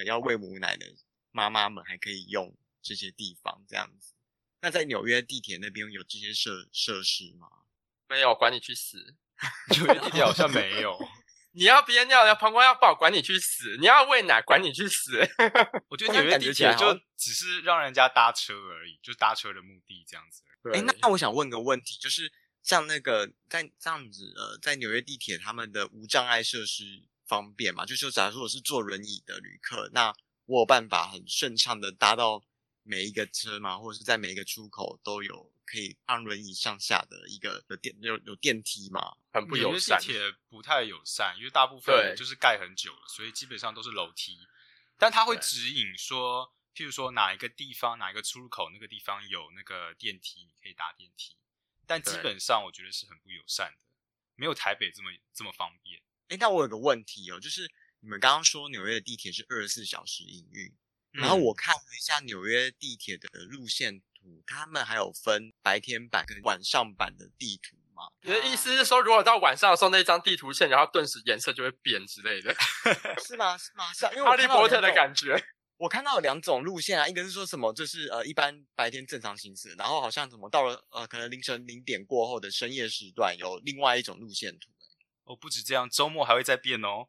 [0.04, 0.86] 要喂母奶的。
[1.30, 4.14] 妈妈们还可以用这些地方这样子。
[4.62, 7.46] 那在纽约地铁那边有这些设设施吗？
[8.08, 9.14] 没有，管你去死。
[9.76, 10.98] 纽约地铁好像没有。
[11.56, 13.78] 你要憋尿，要膀胱要爆，管你去死。
[13.80, 15.18] 你要喂奶，管你去死。
[15.88, 20.42] 我觉得纽约地铁就只是让人家搭车而已，就搭车的目的这样子。
[20.74, 22.30] 哎，那那我想问个问题，就是
[22.62, 26.84] 像那个在这样子呃，在纽约地铁他们的无障碍设施
[27.26, 27.86] 方便吗？
[27.86, 30.12] 就是假如说我是坐轮椅的旅客，那
[30.44, 32.42] 我有办法很顺畅的搭到
[32.86, 39.16] 每一个车嘛，或者是在每一个出口都有可以让轮椅上下的一个有电有有电梯嘛？
[39.32, 40.06] 很不友善地。
[40.06, 44.38] 铁不太友善，因为大部分就是盖很久了，所以基本上都是楼梯。
[44.96, 51.36] 但它会指引说，譬如说哪一个地方哪一个出入口那个地方有那个电梯，你可以搭电梯。
[51.86, 53.78] 但基本上我觉得是很不友善的，
[54.36, 56.00] 没有台北这么这么方便。
[56.28, 57.70] 哎，那我有个问题哦，就是
[58.00, 60.74] 你们刚刚说纽约的地铁是二十四小时营运，
[61.16, 68.02] 然后嗯我看了一下纽约地铁的路线图，他们还有分白天版跟晚上版的地图吗？
[68.22, 72.54] 你的意思是说，如果到晚上的时候那张地图线，然后顿时颜色就会变之类的，
[73.24, 73.56] 是吗？
[73.56, 73.92] 是吗？
[73.92, 75.42] 是啊，因为哈我看到有利波特的感觉。
[75.78, 84.70] 我看到有两种路线啊，一个是说什么，就是呃一般白天正常行驶，然后好像怎么到了呃可能凌晨零点过后的深夜时段有另外一种路线图。
[85.24, 87.08] 哦，不止这样，周末还会再变哦，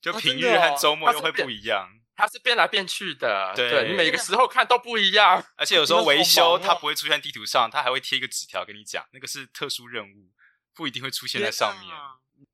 [0.00, 1.88] 就哦平日和周末又会不一样。
[2.16, 5.44] 它是变来变去的，对你每个时候看都不一样。
[5.56, 10.30] 而且有时候 维修它不会出现地图上，它还会贴一个纸条跟你讲，那个是特殊任务，
[10.74, 11.90] 不一定会出现在上面。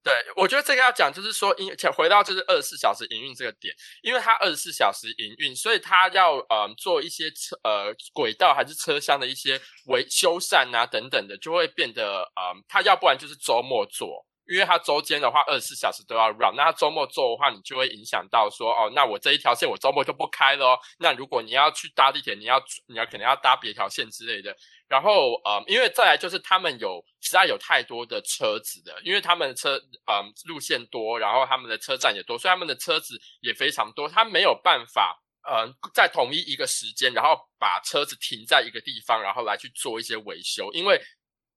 [0.02, 14.24] 对，我觉得这个要讲，就是说，因回到就是二十四小时营运这个点，因为它二十四小时营运，所以它要呃做一些车呃轨道还是车厢的一些维修缮啊等等的，就会变得呃，它要不然就是周末做。
[14.50, 20.76] 因为它周间的话，二十四小时都要 run，那它周末做的话，你就会影响到说，哦，那我这一条线我周末就不开了。
[20.98, 24.52] 那如果你要去搭地铁，你要你要可能要搭别条线之类的，
[24.88, 35.16] 然后呃，因为再来就是他们有实在有太多的车子的，因为他们的车嗯、路线多，然后他们的车站也多，所以他们的车子也非常多，他没有办法
[35.48, 41.00] 嗯在同一一个时间，然后把车子停在一个地方，然后来去做一些维修，因为。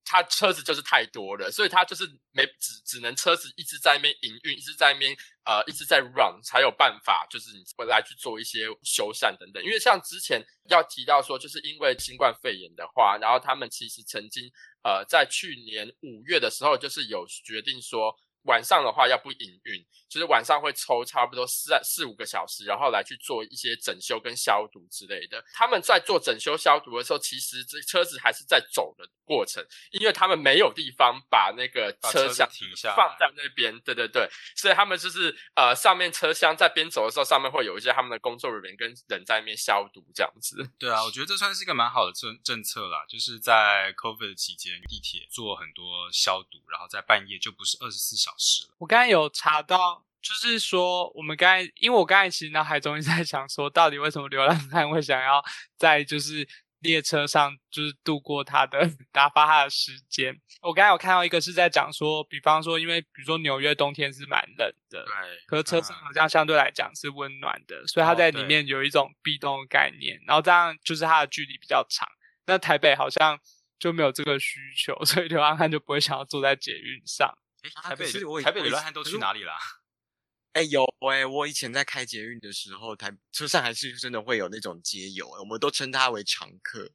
[0.06, 9.64] 他车子就是太多了，所以他就是没只只能车子一直在那边营运，一直在那边呃一直在 run 才有办法，就是你回来去做一些修缮等等。
[9.64, 14.44] 因为像之前要提到说，就是因为新冠肺炎的话，然后他们其实曾经
[14.84, 18.14] 呃在去年五月的时候，就是有决定说
[18.44, 25.44] 晚上的话要不营运，就是晚上会抽差不多四四五个小时，然后来去做一些整修跟消毒之类的。
[25.54, 33.80] 他们在做整修消毒的时候，其实这车子还是在走的过程，因为他们没有地方把那个车子厢停下放在那边。
[33.82, 40.70] 对对对，所以他们就是呃上面车厢在边走的时候，上面会有一些他们的工作人员跟人在那边消毒这样子。
[40.78, 48.76] 对啊，我觉得这算是一个蛮好的政政策啦，就是在 COVID 期间，地铁做很多消毒，然后在半夜就不是二十四小时了。
[48.80, 55.44] 我刚才有查到，就是说我们刚才，因为我刚才其实脑海中一直在想说，到底为什么流浪汉会想要
[55.78, 56.48] 在就是
[56.80, 60.38] 列车上就是度过他的 打发他的时间。
[60.62, 65.14] 我刚才有看到一个是在讲说，比方说，因为比如说纽约冬天是蛮冷的，对，
[65.46, 72.08] 可是车上嗯好像相对来讲是温暖的，所以它哦在里面有一种壁咚的概念，然后这样就是它的距离比较长。
[72.46, 73.40] 那台北好像
[73.80, 77.34] 就没有这个需求，所以流浪汉就不会想要坐在捷运上。
[77.82, 79.54] 台北台北我以流浪汉都去哪里啦？
[80.54, 86.88] 哎、有哎、我以前在开捷运的时候，台车上还是真的会有那种街友，我们都称他为常客，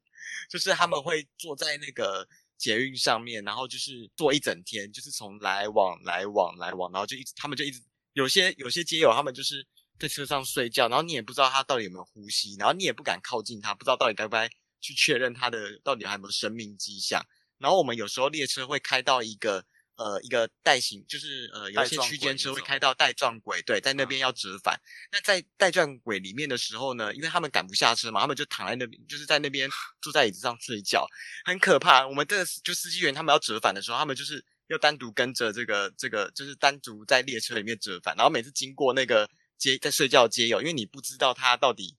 [0.49, 2.25] 就是他们会坐在那个
[2.57, 7.81] 捷运上面，然后就是坐一整天，就是从来往来往来往，然后就一直他们就一直
[8.13, 9.67] 有些有些街友他们就是
[9.99, 17.21] 在车上睡觉，然后你也不知道他到底有没有呼吸，然后你也不敢靠近他，不知道到底该不该去确认他的到底还有没有生命迹象。
[17.57, 19.65] 然后我们有时候列车会开到一个
[19.99, 24.79] 呃一个带行，就是呃有一些区间车会开到带状轨，对，在那边嗯要折返。
[25.11, 29.69] 那在带状轨里面的时候呢，因为他们赶不下车嘛，他们就躺在那边，就是在那边
[30.01, 31.05] 坐在椅子上睡觉，
[31.43, 32.07] 很可怕。
[32.07, 41.97] 我们这个就司机员他们要折返的时候，他们就是要单独跟着这个这个，就是单独在列车里面折返，然后每次经过那个街在睡觉的街友，因为你不知道他到底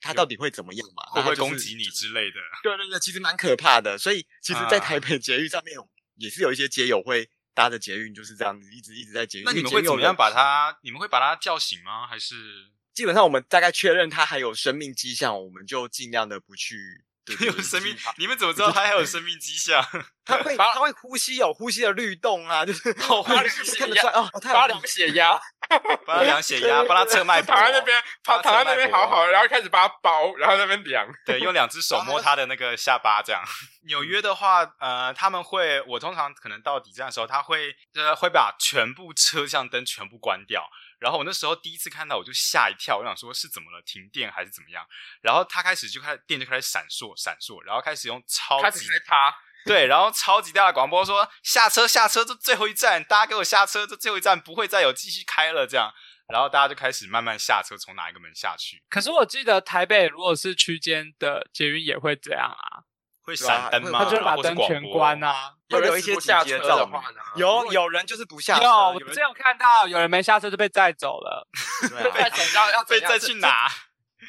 [0.00, 2.36] 他到底会怎么样嘛，会不会攻击你之类的？
[2.62, 3.98] 对对对，其实蛮可怕的。
[3.98, 5.76] 所以其实，在啊台北捷运上面
[6.16, 7.28] 也是有一些街友会
[7.60, 9.44] 搭着捷运就是这样子，一直一直在捷运。
[9.44, 10.78] 那你们会怎么样把他？
[10.80, 12.06] 你们会把他叫醒吗？
[12.06, 12.34] 还是
[12.94, 17.04] 基本上我们大概确认他还有生命迹象，我们就尽量的不去。
[17.46, 17.96] 有生命？
[18.16, 19.84] 你们怎么知道他还有生命迹象？
[20.24, 25.40] 他会 他会呼吸，有呼吸的律动啊，就是哦发凉就是血压哦，哦他有发量血压，
[26.06, 31.06] 帮他量血压，帮他测脉搏，躺在那边，帮躺躺在那边好好，然后开始把它包，然后那边量。
[31.24, 33.42] 对，用两只手摸他的那个下巴，这样。
[33.86, 40.68] 纽约的话，呃，他们会，我通常可能到底站的时候，他会呃会把全部车厢灯全部关掉。
[41.00, 44.86] 然后我那时候第一次看到，我就吓一跳，我想说是怎么了，停电还是怎么样？
[45.22, 49.34] 然后他开始就开始电就开始闪烁闪烁，然后开始用超级开趴，
[49.64, 55.92] 对，然后超级大的广播说下车下车，这最后一站，大家给我下车，这最后一站不会再有继续开了这样。
[56.28, 62.86] 然后大家就开始慢慢下车，从哪一个门下去，可是我记得台北如果是区间的捷运也会这样啊，
[63.30, 64.04] 会闪灯吗？
[64.04, 65.54] 他就把灯全关啊。
[65.70, 71.46] 会有一些不下车的话呢，有有人就是不下车，有，我有人之前有看到有人没下车就被载走了。
[71.88, 73.68] 对 被啊，怎样要被再怎样这去哪。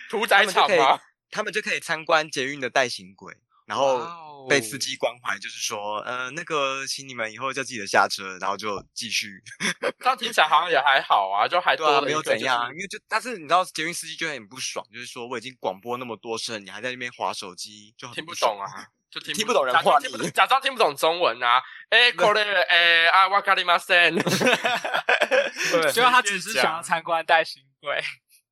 [0.09, 0.99] 屠宰场吗？
[1.31, 3.33] 他们就可以参观捷运的代行轨，
[3.65, 9.41] 然后哦被司机关怀，就是说，呃，那个，请你们以后就记得下车，然后就继续。
[9.99, 18.67] 这样听起来好像也还好啊，就还对啊，没有怎样因为就但是你知道捷运司机就会很不爽，就是说我已经广播那么多声，你还在那边划手机，就很听不懂啊。
[19.11, 21.61] 就听听不懂人假装话听不你假装听不懂中文啊！
[21.89, 24.15] 哎，可能哎啊，我咖喱马森。
[24.15, 28.01] 对结果他只是想要参观代行轨。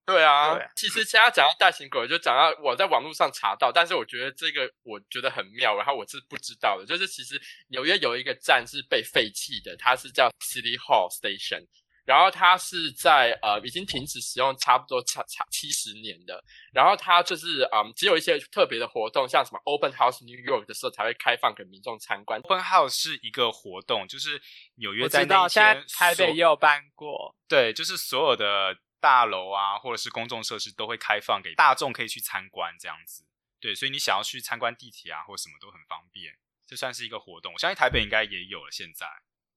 [0.09, 11.65] 对啊对，其实现在讲到大型狗，就讲到我在网络上查到，但是我觉得这个我觉得很妙，然后我是不知道的，就是其实纽约有一个站是被废弃的，它是叫 City Hall Station，
[12.05, 16.43] 然后它是在呃已经停止使用差不多差差七十年的，
[16.73, 22.41] 然后它就是嗯只有一些特别的活动，像什么 Open House New York 的时候才会开放给民众参观。
[22.41, 24.41] Open House 是一个活动，就是
[24.77, 27.35] 纽约在那一现在天台北也有办过。
[27.47, 33.25] 对，就是所有的大楼啊，或者是公众设施都会开放给大众可以去参观这样子。
[33.59, 36.33] 对，所以你想要去参观地铁啊，或什么都很方便，
[36.65, 37.53] 这算是一个活动。
[37.53, 38.71] 我相信台北应该也有了。
[38.71, 39.05] 现在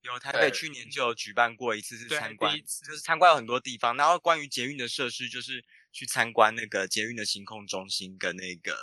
[0.02, 8.76] 有台北去年就有举办过一次是对参观第一，次就是参观有很多地方，然后关于捷运的设施，就是去参观那个捷运的行控中心跟那个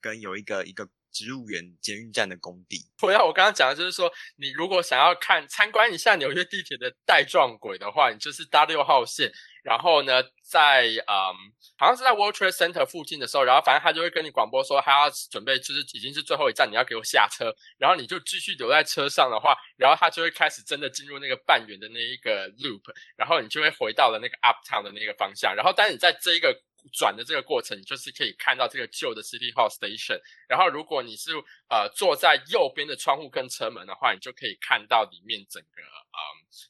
[0.00, 2.88] 跟有一个一个植物园捷运站的工地。
[3.02, 11.34] 我要我刚刚讲的就是说，你如果想要看参观一下纽约地铁的带状轨的话，你就是搭六号线，然后呢，在嗯，
[11.78, 22.82] 好像是在 World Trade Center 附近的时候，然后反正他就会跟你广播说，他要准备就是已经是最后一站，你要给我下车，然后你就继续留在车上的话，然后他就会开始真的进入那个半圆的那一个 loop，
[23.16, 26.52] 然后你就会回到了那个 uptown 的那个方向，然后但是你在这一个
[26.92, 31.32] 转的这个过程，你就是可以看到这个旧的 City Hall Station，然后如果你是
[31.68, 36.18] 呃坐在右边的窗户跟车门的话，你就可以看到里面整个嗯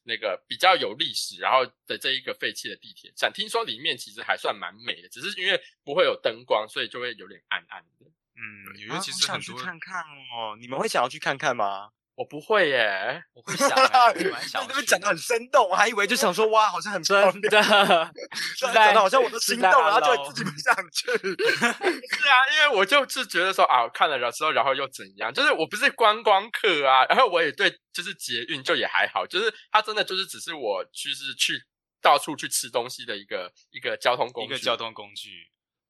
[0.04, 3.32] 那个比较有历史，然后的这一个废弃的地铁站。
[3.32, 8.06] 听说里面其实还算蛮美的，只是因为不会有灯光，所以就会有点暗暗的。
[8.34, 11.90] 嗯，纽啊约其实很多，看看哦，你们会想要去看看吗？
[12.14, 18.12] 我不会耶， 我会想、欸，我蛮想去你这边讲的很生动，我还以为就想说哇，好像很漂真亮，的，
[18.60, 21.06] 突然讲的好像我都心动了，然后就自己不想去。
[21.16, 25.32] 是啊，因为我就是觉得说啊，我看了之后，然后又怎样？
[25.32, 31.54] 就是我不是观光客啊，然后我也对就是捷运就也还好，就是它真的就是只是我就是去
[32.02, 35.30] 到处去吃东西的一个一个交通工具，一个交通工具。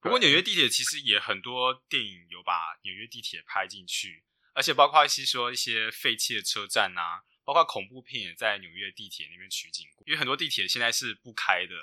[0.00, 10.04] 不过纽约地铁其实也很多电影有把纽约地铁拍进去，而且包括一些说一些废弃的车站啊，包括恐怖片也在纽约地铁那边取景过。
[10.06, 11.74] 因为很多地铁现在是不开的，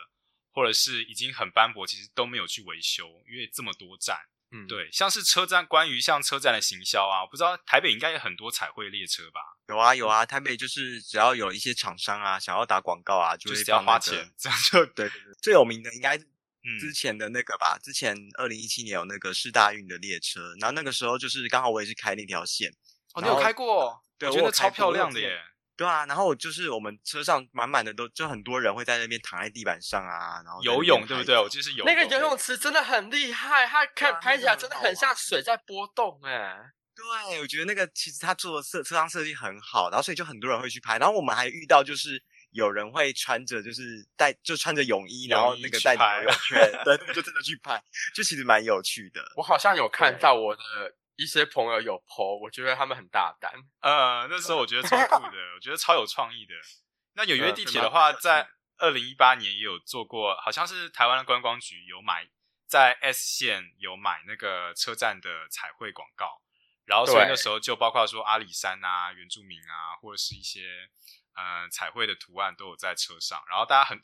[0.51, 4.17] 或者是已经很斑驳，其实都没有去维修，因为这么多站。
[4.51, 16.27] 嗯，对，像是车站，关于像车站的行销啊，我不知道台北应该有很多彩绘列车吧，有啊有啊，台北就是只要有一些厂商啊想要打广告啊，就会就是只要花钱，这样就对对对，最有名的应该是
[16.63, 22.69] 嗯之前的那个吧，之前二零一七年有那个市大运的列车，然后那个时候就是刚好我也是开那条线，
[23.13, 24.04] 哦，你有开过？
[24.17, 25.39] 对我觉得超漂亮的耶。
[25.78, 31.38] 对啊，然后就是我们车上满满的都就很多人会在那边躺在地板上啊，然后游泳对不对？
[31.38, 36.58] 我记得是游泳那个游泳池真的很厉害，它看啊拍起来真的很像水在波动哎、
[36.93, 47.83] 对，我觉得那个其实他做的设车上设计很好，然后所以就很多人会去拍，然后我们还遇到就是有人会穿着就是带就穿着泳衣，然后那个带着去拍游泳圈，对， 就真的去拍，
[48.15, 49.21] 就其实蛮有趣的。
[49.35, 50.62] 我好像有看到我的
[51.15, 53.51] 一些朋友有 PO，我觉得他们很大胆。
[53.81, 56.53] 呃，那时候我觉得超酷的，我觉得超有创意的。
[57.13, 62.27] 那纽约嗯地铁的话，在二零一八年也有做过，好像是台湾的观光局有买
[62.65, 66.41] 在 S 线有买那个车站的彩绘广告，
[66.85, 70.62] 然后所以那时候就包括说阿里山啊、原住民啊，或者是一些
[71.39, 73.97] 呃彩绘的图案都有在车上，然后大家很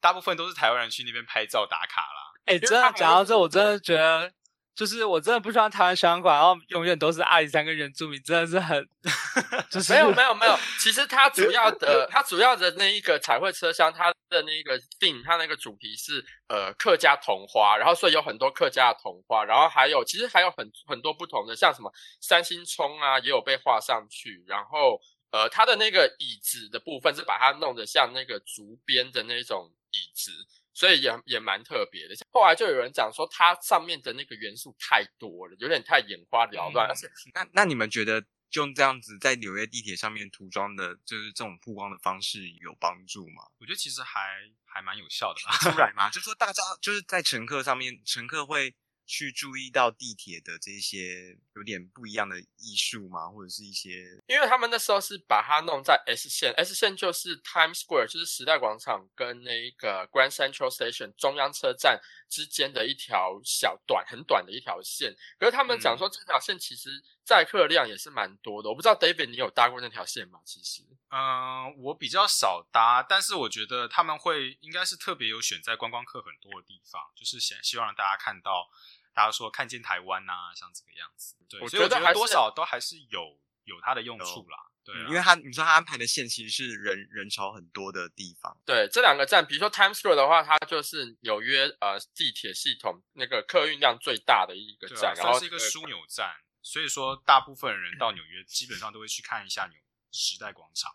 [0.00, 2.32] 大部分都是台湾人去那边拍照打卡啦。
[2.44, 4.32] 哎、为真的讲到这，我真的觉得，
[4.74, 8.88] 就是我真的不喜欢台湾小馆，然后永远都是阿里山跟原住民，真的是很，
[9.70, 24.98] 就是没有没有没有，其实它主要的 它主要的那一个彩绘车厢，它的那个定它那个主题是呃客家桐花，然后所以有很多客家的桐花，然后还有其实还有很很多不同的，像什么三星葱啊也有被画上去，然后
[25.32, 30.30] 呃它的那个椅子的部分是把它弄得像那个竹编的那种椅子。
[30.74, 32.14] 所以也也蛮特别的。
[32.30, 43.42] 后来就有人讲说，它上面的那个元素太多了，有点太眼花缭乱，嗯而且那那你们觉得用这样子在纽约地铁上面涂装的，就是这种曝光的方式有帮助吗？
[43.60, 44.18] 我觉得其实还
[44.64, 45.54] 还蛮有效的吧。
[45.58, 46.08] 出来吗？
[46.10, 48.74] 就是说大家就是在乘客上面，乘客会
[49.12, 53.28] 去注意到地铁的这些有点不一样的艺术吗？
[53.28, 53.90] 或者是一些
[54.26, 62.00] 因为他们那时候是把它弄在 S 线，S 线就是 Times Square，就是时代广场跟那个 Grand Central Station 中央车站
[62.30, 65.14] 之间的一条小短很短的一条线。
[65.38, 66.88] 可是他们讲说这条线其实
[67.22, 70.40] 载客量也是蛮多的，我不知道 David 你有搭过那条线吗？
[70.46, 78.66] 其实嗯，我比较少搭，但是我觉得他们会应该是特别有选在观光客很多的地方，就是想希望让大家看到，
[79.14, 81.36] 大家说看见台湾呐、像这个样子。
[81.48, 84.58] 对，我觉得还多少都还是有有它的用处啦。
[84.84, 99.78] 对啊，因为他你说他安排的线其实是人人潮很多的地方，对这两个站，比如说 Times Square 的话，它就是纽约呃地铁系统那个客运量最大的一个站，然后算是一个枢纽站，所以说大部分人到纽约基本上都会去看一下纽
[100.10, 100.92] 时代广场，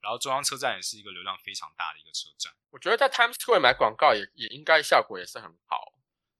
[0.00, 2.54] 然后中央车站也是一个流量非常大的一个车站。
[2.70, 5.92] 我觉得在 Times Square 买广告也也应该效果也是很好。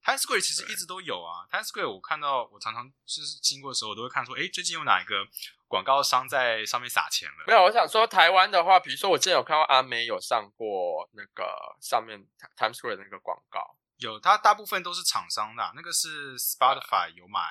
[0.05, 5.25] Times Square 其实一直都有啊，Times Square 我看到我常常就是经过的时候，我都会看说，哎，最近有哪一个
[5.67, 7.45] 广告商在上面撒钱了？
[7.47, 12.23] 没有，我想说台湾的话，比如说我之前有看到阿美有上过那个上面
[12.55, 17.41] Times Square 的那个广告，有，它大部分都是厂商的啊、那个是 Spotify 有买，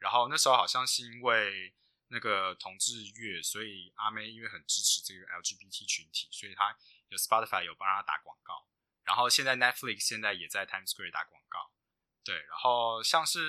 [0.00, 1.72] 然后那时候好像是因为
[2.08, 6.76] 那个同志月，所以阿妹因为很支持这个 LGBT 群体，所以他
[7.10, 8.66] 有 Spotify 有帮他打广告，
[9.04, 11.70] 然后现在 Netflix 现在也在 Times Square 打广告，
[12.24, 13.40] 对，然后像是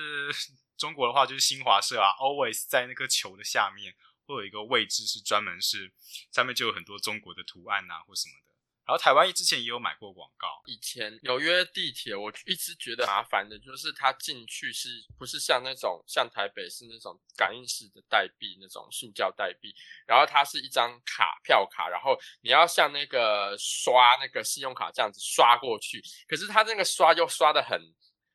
[0.76, 3.94] 中国的话就是新华社啊，Always 在那个球的下面
[4.26, 5.92] 会有一个位置是专门是
[6.32, 8.52] 上面就有很多中国的图案啊或什么的，
[8.84, 10.48] 然后台湾之前也有买过广告。
[10.66, 19.72] 以前纽约地铁，我一直觉得麻烦的就是它进去是不是像那种像台北是那种感应式的代币那种塑胶代币，
[20.04, 27.80] 然后它是一张卡票卡，然后你要像那个刷那个信用卡这样子刷过去，可是它那个刷又刷的很。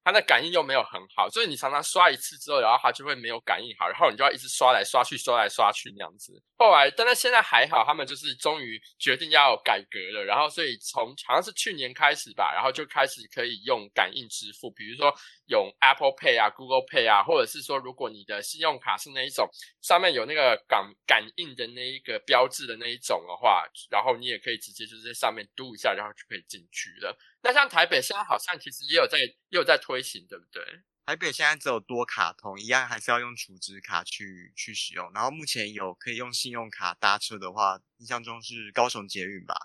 [0.03, 6.33] 它的感应又没有很好，所以你常常刷一次之后，然后它就会没有感应好，然后你就要一直刷来刷去，刷来刷去那样子。
[6.57, 15.13] 后来，但是现在还好，他们就是终于决定要改革了，然后所以从好像是去年开始吧，然后就开始可以用感应支付，比如说
[15.47, 19.47] 用 Apple Pay 啊、Google Pay 啊，或者是说如果你的信用卡是那一种
[19.81, 27.15] 上面有那个感感应的那一个标志的那一种的话，然后你也可以直接就是在上面嘟一下，然后就可以进去了。
[27.41, 30.63] 那像台北现在好像其实也有在也有在推行，对不对？
[31.05, 35.11] 台北现在只有多卡通，一样还是要用储值卡去去使用。
[35.13, 39.55] 然后目前有可以用信用卡搭车的话，印象中是高雄捷运吧？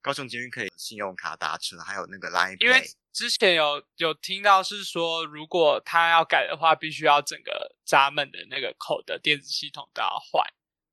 [0.00, 2.82] 高雄捷运可以信用卡搭车，还有那个 Line 因为。
[3.12, 10.42] 之前有有听到是说，如果他要改的话，必须要整个闸门的那个口的电子系统都要换。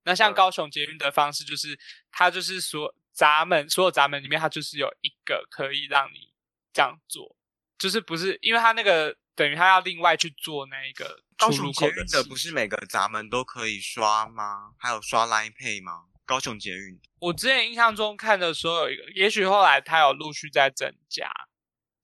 [0.04, 1.80] 那像嗯高雄捷运的方式，就是
[2.12, 6.29] 它就是所闸门所有闸门里面，它就是有一个可以让你
[6.74, 7.36] 这样做，
[7.78, 14.72] 就是不是因为他那个等于他要另外去做那一个高雄捷运的不是每个闸门都可以刷吗？
[14.78, 16.06] 还有刷 Line Pay 吗？
[16.26, 21.30] 高雄捷运我之前印象中看的时候有一个，也许后来他有陆续在增加。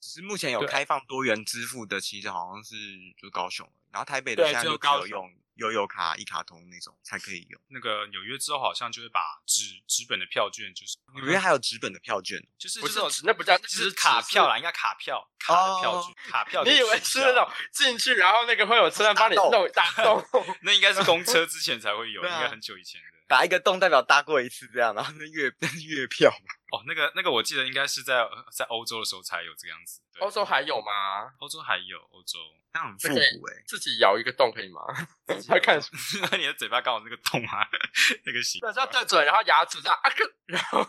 [0.01, 2.75] 只是目前有开放多元支付的，其实好像是
[3.21, 7.61] 就高雄，然后台北的现在就只有用悠游卡、一卡通那种才可以用。
[7.67, 20.23] 那个纽约之后好像就会把纸纸本的票券，就是纽约还有纸本的票券，就是不是那不叫纸卡票啦，应该卡票卡的票券，卡票你以为是那种进去，然后那个会有车站帮你弄打洞？
[20.63, 23.14] 那应该是公车之前才会有， 应该很久以前的。
[23.27, 26.77] 打一个洞代表搭过一次这样，然后那月那是月票嘛。
[26.77, 30.01] 哦，那个那个我记得应该是在呃在欧洲的时候才有这个样子。
[30.13, 31.31] 对欧洲还有吗？
[31.39, 32.39] 欧洲还有欧洲，
[32.73, 34.81] 那很复古哎、自己咬一个洞可以吗？
[35.49, 35.89] 要看什
[36.21, 36.27] 么？
[36.31, 37.65] 那你的嘴巴刚好那个洞啊，
[38.25, 40.83] 那个形对，对准，然后牙齿这样啊个，然后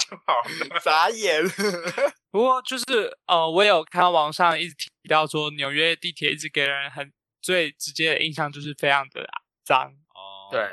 [0.00, 0.80] 就好了。
[0.80, 1.42] 眨眼。
[2.30, 2.84] 不过就是
[3.26, 9.26] 呃，我有看到网上一直提到说，纽约地铁一直给人很最直接的印象就是非常的
[9.64, 9.92] 脏。
[10.14, 10.68] 哦。，对，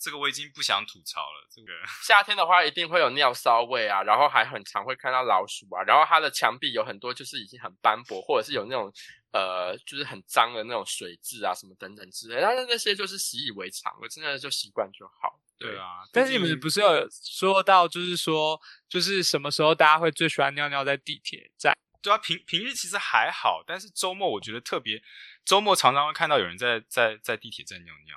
[0.00, 1.46] 这个我已经不想吐槽了。
[1.50, 1.72] 这个
[2.02, 8.90] 夏天的话一定会有尿骚味啊，然后还很常会看到老鼠啊，然后它的墙壁有很多就是已经很斑驳，或者是有那种
[9.32, 15.38] 呃就是很脏的那种水渍啊什么等等之类的，但是那些就是习以为常，我真的就习惯就好。
[15.58, 21.76] 对啊，但是你们不是有说到，就是说，就是什么时候大家会最喜欢尿尿在地铁站？
[22.00, 25.02] 对啊，平平日其实还好，但是周末我觉得特别，
[25.44, 28.16] 周末常常会看到有人在在在地铁站尿尿。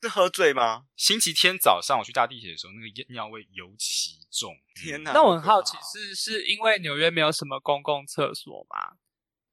[0.00, 0.86] 是喝醉吗？
[0.96, 4.54] 星期天早上我去搭地铁的时候，那个尿味尤其重。
[4.74, 5.12] 天哪！
[5.12, 8.96] 那我很好奇是是因为纽约没有什么公共厕所吗？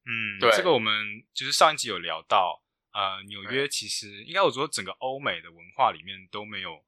[0.05, 0.93] 嗯，对这个我们
[1.33, 2.61] 就是上一集有聊到，
[2.93, 6.85] 呃，纽约其实应该我说整个欧美的文化里面都没有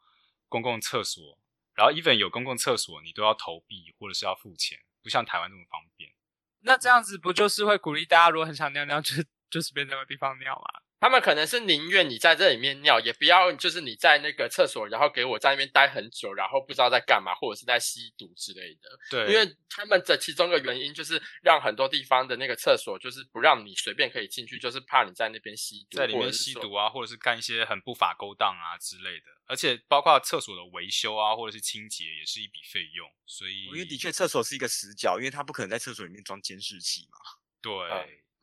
[0.47, 1.39] 公共厕所，
[1.73, 6.11] 然后 even 有公共厕所，你都要投币或者是要付钱，不像台湾那么方便。
[6.59, 9.15] 那这样子不就是会鼓励大家，如果很想尿尿，就
[9.49, 10.81] 就随便找个地方尿嘛？
[10.99, 18.89] 他们可能是宁愿你在这里面尿，也不要就是你在那个厕所，然后给我在那边待很久，然后不知道在干嘛，或者是在吸毒之类的。
[19.11, 29.25] 对，因为他们的其中一个原因就是让很多地方的那个厕所就是不让你随便可以进去，就是怕你在那边吸毒，在里面吸毒啊，或者是干一些很不法勾当啊之类的。
[29.45, 33.07] 而且包括厕所的维修啊，或者是清洁，也是一笔费用。
[33.25, 37.17] 所以，因为的确厕所是一个死角，因为他不可能在厕所里面装监视器嘛。
[37.61, 37.71] 对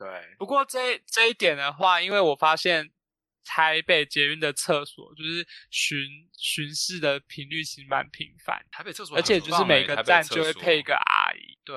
[0.04, 0.36] 对。
[0.38, 2.90] 不过这这一点的话，因为我发现。
[3.46, 5.98] 台北捷运的厕所就是巡
[6.32, 11.76] 巡视的频率其实蛮频繁，台北厕所而且就是每个站就会配一个阿姨，对，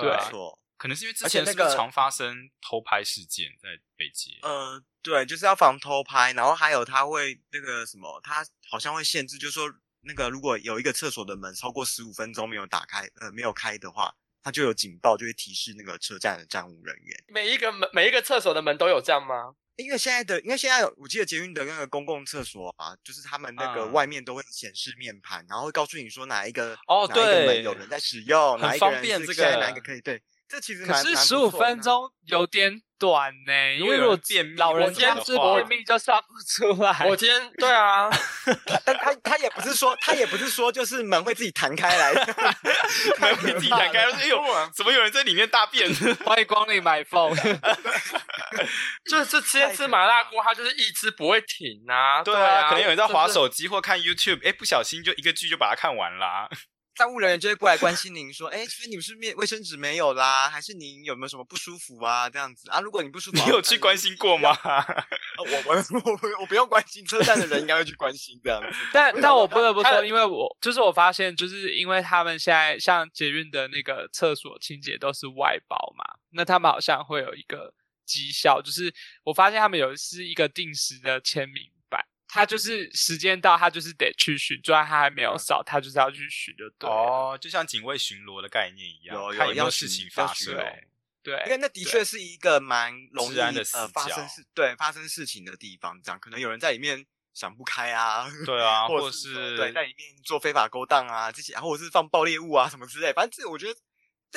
[0.78, 3.68] 可能是因为之前那个常发生偷拍事件在
[3.98, 9.70] 北捷，呃，对，就是要防偷拍，然后还有他会那个什么，他好像会限制，就是说
[10.04, 14.16] 那个如果有一个厕所的门超过十五分钟没有打开，呃，没有开的话，
[14.48, 17.24] 它就有警报，就会提示那个车站的站务人员。
[17.28, 19.54] 每一个门，每一个厕所的门都有这样吗？
[19.76, 29.22] 因为现在的，因为现在我记得捷运的那个公共厕所啊，就是他们那个外面都会显示面盘，然后会告诉你说哪一个哦，对，有人在使用，哪一方便。
[29.26, 30.00] 这个哪一个可以？
[30.00, 34.18] 对，这其实可是十五分钟有点短呢，因为如果
[34.58, 36.28] 老人家是便秘就算不
[36.74, 37.06] 出 来。
[37.06, 38.10] 我今天对啊，
[38.86, 42.14] 但他他也不是说他也不是说就是门会自己弹开来，
[43.20, 44.42] 门会自己弹开，哎呦，
[44.74, 45.94] 怎么有人在里面大便？
[46.26, 47.36] 欢迎光临买凤。
[49.06, 52.24] 就是吃吃麻辣锅，它就是一直不会停啊。
[52.24, 56.50] 对啊，可能有人在划手机或看 YouTube，哎，不小心就一个剧就把它看完了。
[56.98, 62.30] 站务人员就会过来关心您，说：“哎，所以你们是面卫生纸没有啦，还是您有没有什么不舒服啊？
[62.30, 62.80] 这样子啊？
[62.80, 64.50] 如果你不舒服，你有去关心过吗？
[65.38, 68.78] 我我 我我不用关心，车站的人应该会去关心这样子。
[68.92, 77.74] 但但我不得不说，因为我就是我发现，就是因为他们现在像捷运的那个厕所清洁都是外包嘛，那他们好像会有一个。
[78.08, 78.90] 绩效就是，
[79.26, 81.77] 我发现他们有是一个定时的签名板，
[82.28, 86.90] 他就是时间到，他就是得去巡，就算他还没有扫，他就是要去巡就对。
[86.90, 90.56] 哦，就像警卫巡逻的概念一样，有有有事情发生。
[91.24, 96.00] 对，因为那的确是一个蛮容易呃发生事，对发生事情的地方。
[96.02, 103.12] 这样可能有人在里面想不开啊， 对啊，或者是对在里面做非法勾当啊这些，或者是放爆裂物啊什么之类。
[103.12, 103.80] 反正这我觉得，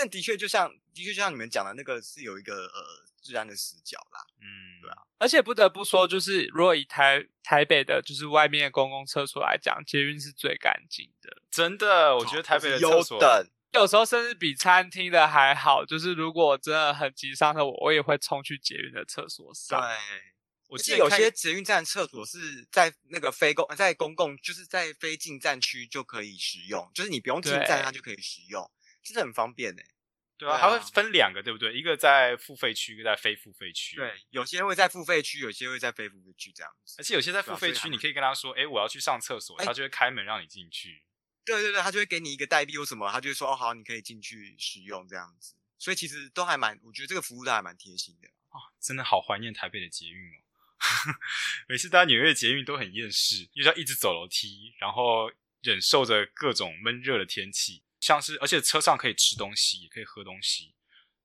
[0.01, 3.11] 但的确就像的确就像你们讲的那个是有一个呃。
[3.23, 13.21] 治安的死角啦，嗯，对啊，而且不得不说，就是如果以台台北的，就是外面的公共厕所来讲，捷运是最干净的，真的，我觉得台北的厕所
[13.75, 15.85] 有时候甚至比餐厅的还好。
[15.85, 19.79] 就是如果真的很急上厕，我我也会冲去捷运的厕所上。
[19.79, 19.89] 对，
[20.69, 28.69] 我记得有些捷运站厕所是在那个非公在公共，就是在非进站区就可以使用，就是你不用进站它就可以使用，
[29.03, 29.83] 真的很方便呢。
[30.37, 31.75] 对啊，它会分两个，对不对？
[31.75, 33.97] 一个在付费区，一个在非付费区。
[33.97, 36.97] 对，有些会在付费区，有些会在非付费区这样子。
[36.99, 41.03] 而且有些在付费区，你可以跟他说：“哎，我要去上厕所。”他就会开门让你进去。
[41.45, 48.73] 对对对，他就会给你一个代币或什么，他就会说：“哦，好，你可以进去使用这样子。”所以其实都还蛮，我觉得这个服务都还蛮贴心的啊！
[48.81, 50.41] 真的好怀念台北的捷运哦。
[51.69, 55.31] 每次搭纽约捷运都很厌世，又要一直走楼梯，然后
[55.61, 57.83] 忍受着各种闷热的天气。
[58.01, 60.75] 像是，而且车上可以吃东西，也可以喝东西，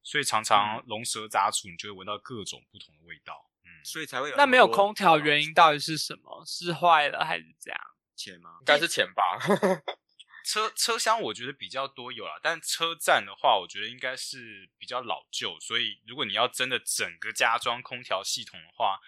[0.04, 3.50] 所以常常龙蛇杂处，你就会闻到各种不同的味道。
[3.64, 4.36] 嗯，所以才会有。
[4.36, 6.44] 那没有空调原因到底是什么？
[6.46, 7.80] 是坏了还是这样？
[8.16, 8.58] 钱吗？
[8.60, 9.40] 应该是钱吧。
[10.46, 19.00] 车车厢我觉得比较多有了，但车站的话，我觉得应该是比较老旧，所以如果你要真的整个加装空调系统的话，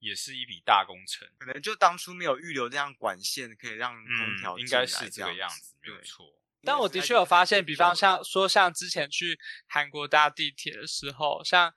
[0.00, 1.26] 也是一笔大工程。
[1.38, 6.26] 可能就当初没有预留这样管线，可以让空调应该是这个样子，没有错。
[6.66, 9.38] 但我的确有发现，比方像说像之前去
[9.68, 11.72] 韩国搭地铁的时候，像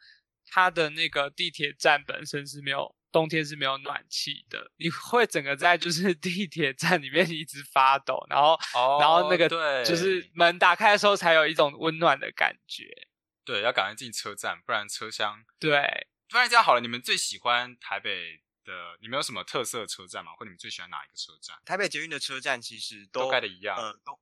[0.47, 8.57] 它的那个地铁站本身是没有冬天是没有暖气的，你会整个在就是地铁站里面一直发抖，然后
[8.99, 9.47] 然后那个
[9.85, 13.07] 就是门打开的时候才有一种温暖的感觉。
[13.45, 16.07] 对，要赶快进车站，不然车厢对。
[16.31, 18.95] 不然这样好了，你们最喜欢台北的？
[19.01, 20.31] 你们有什么特色车站吗？
[20.37, 21.57] 或你们最喜欢哪一个车站？
[21.65, 24.19] 台北捷运的车站其实都盖的一样，呃，都。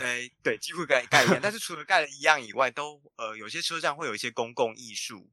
[0.00, 5.30] 哎， 对，几乎盖盖一样，但是除了 盖的一样以外，都呃有些车站会有一些公共艺术，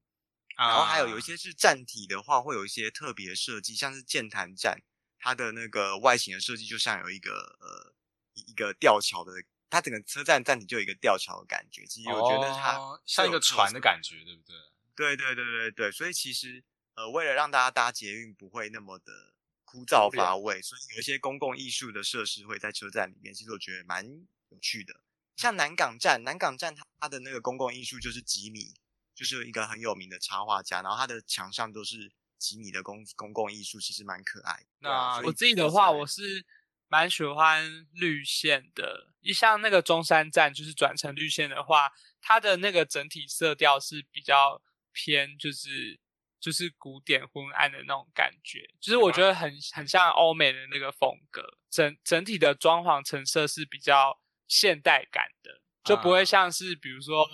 [0.56, 4.80] 然后还有有一些是站体的话，会有一些特别设计，像是建潭站，
[5.20, 7.94] 它的那个外形的设计就像有一个呃
[8.34, 9.32] 一个吊桥的，
[9.70, 11.86] 它整个车站站体就有一个吊桥的感觉。
[11.86, 14.56] 其实我觉得它像一个船的感觉，对不对？
[14.96, 19.34] 对对对对对，所以其实呃，为了让大家搭捷运不会那么的
[19.66, 24.06] 枯燥乏味，所以有一些公共艺术的设施会在车站里面，其实我觉得蛮
[24.54, 25.02] 有趣的。
[25.36, 28.76] 像南港站，南港站它的那个公共艺术就是吉米，
[29.16, 34.68] 就是一个很有名的插画家，然后他的墙上都是吉米的公公共艺术，其实蛮可爱的。
[34.80, 36.46] 那我自己的话，我是
[36.88, 39.12] 蛮喜欢绿线的。
[39.22, 41.92] 一像那个中山站，就是转成绿线的话，
[42.22, 46.00] 它的那个整体色调是比较偏，就是
[46.40, 51.58] 就是古典昏暗的那种感觉，就是我觉得很很像欧美的那个风格。
[51.72, 54.20] 整整体的装潢成色是比较。
[54.54, 57.28] 现代感的就不会像是比如说，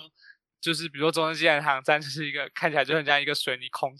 [0.58, 3.94] 就是比如说中山纪念堂站就是一个看起来就很像一个水泥孔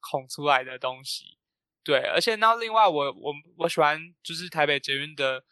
[0.00, 1.36] 孔出来的东西，
[1.84, 1.98] 对。
[2.14, 5.44] 而且那另外我我我喜欢就是台北捷运的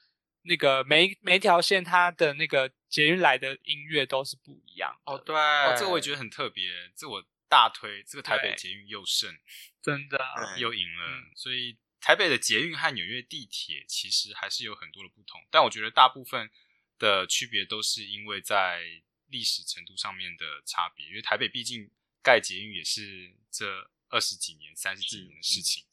[0.45, 5.37] 那个每每条线它的那个捷运来的音乐都是不一样哦，对，
[5.77, 6.64] 这个我也觉得很特别，
[6.97, 9.31] 这我大推这个台北捷运又胜，
[9.83, 10.18] 真的
[10.57, 11.31] 又赢了。
[11.37, 16.51] 所以台北的捷运和纽约地铁其实还是有很多的不同，但我觉得大部分。
[17.01, 18.85] 的区别都是因为在
[19.29, 21.91] 历史程度上面的差别，因为台北毕竟
[22.23, 25.87] 盖捷运也是这二十几年、三十几年的事情，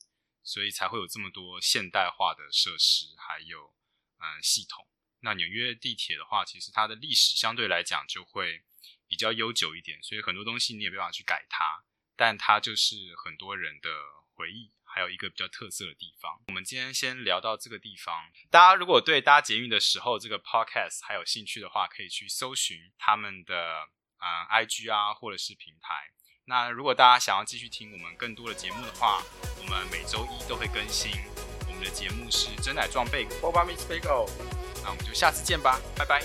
[0.44, 3.74] 所以才会有这么多现代化的设施，还有
[4.20, 4.88] 嗯系统。
[5.22, 8.64] 那纽约地铁的话，其实它的历史相对来讲就会
[9.08, 11.86] 比较悠久一点，所以很多东西你也没办法去改它，
[12.16, 13.90] 但它就是很多人的
[14.34, 14.74] 回忆。
[14.98, 18.16] 还有一个比较特色的地方，我们今天先聊到这个地方。
[18.50, 23.56] 大家如果对搭捷运的时候这个 podcast 还有兴趣的话，可以去搜寻他们的
[24.18, 26.10] 啊 IG 啊，或者是平台。
[26.46, 29.22] 那如果大家想要继续听我们更多的节目的话，
[29.60, 31.12] 我们每周一都会更新。
[31.68, 34.28] 我们的节目是真奶撞贝果，Boba Miss Bagel。
[34.82, 36.24] 那我们就下次见吧，拜拜，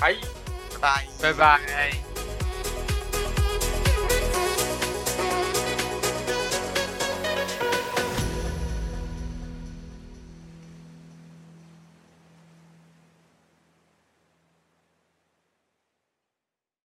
[0.00, 0.16] 拜
[0.80, 2.21] 拜拜拜。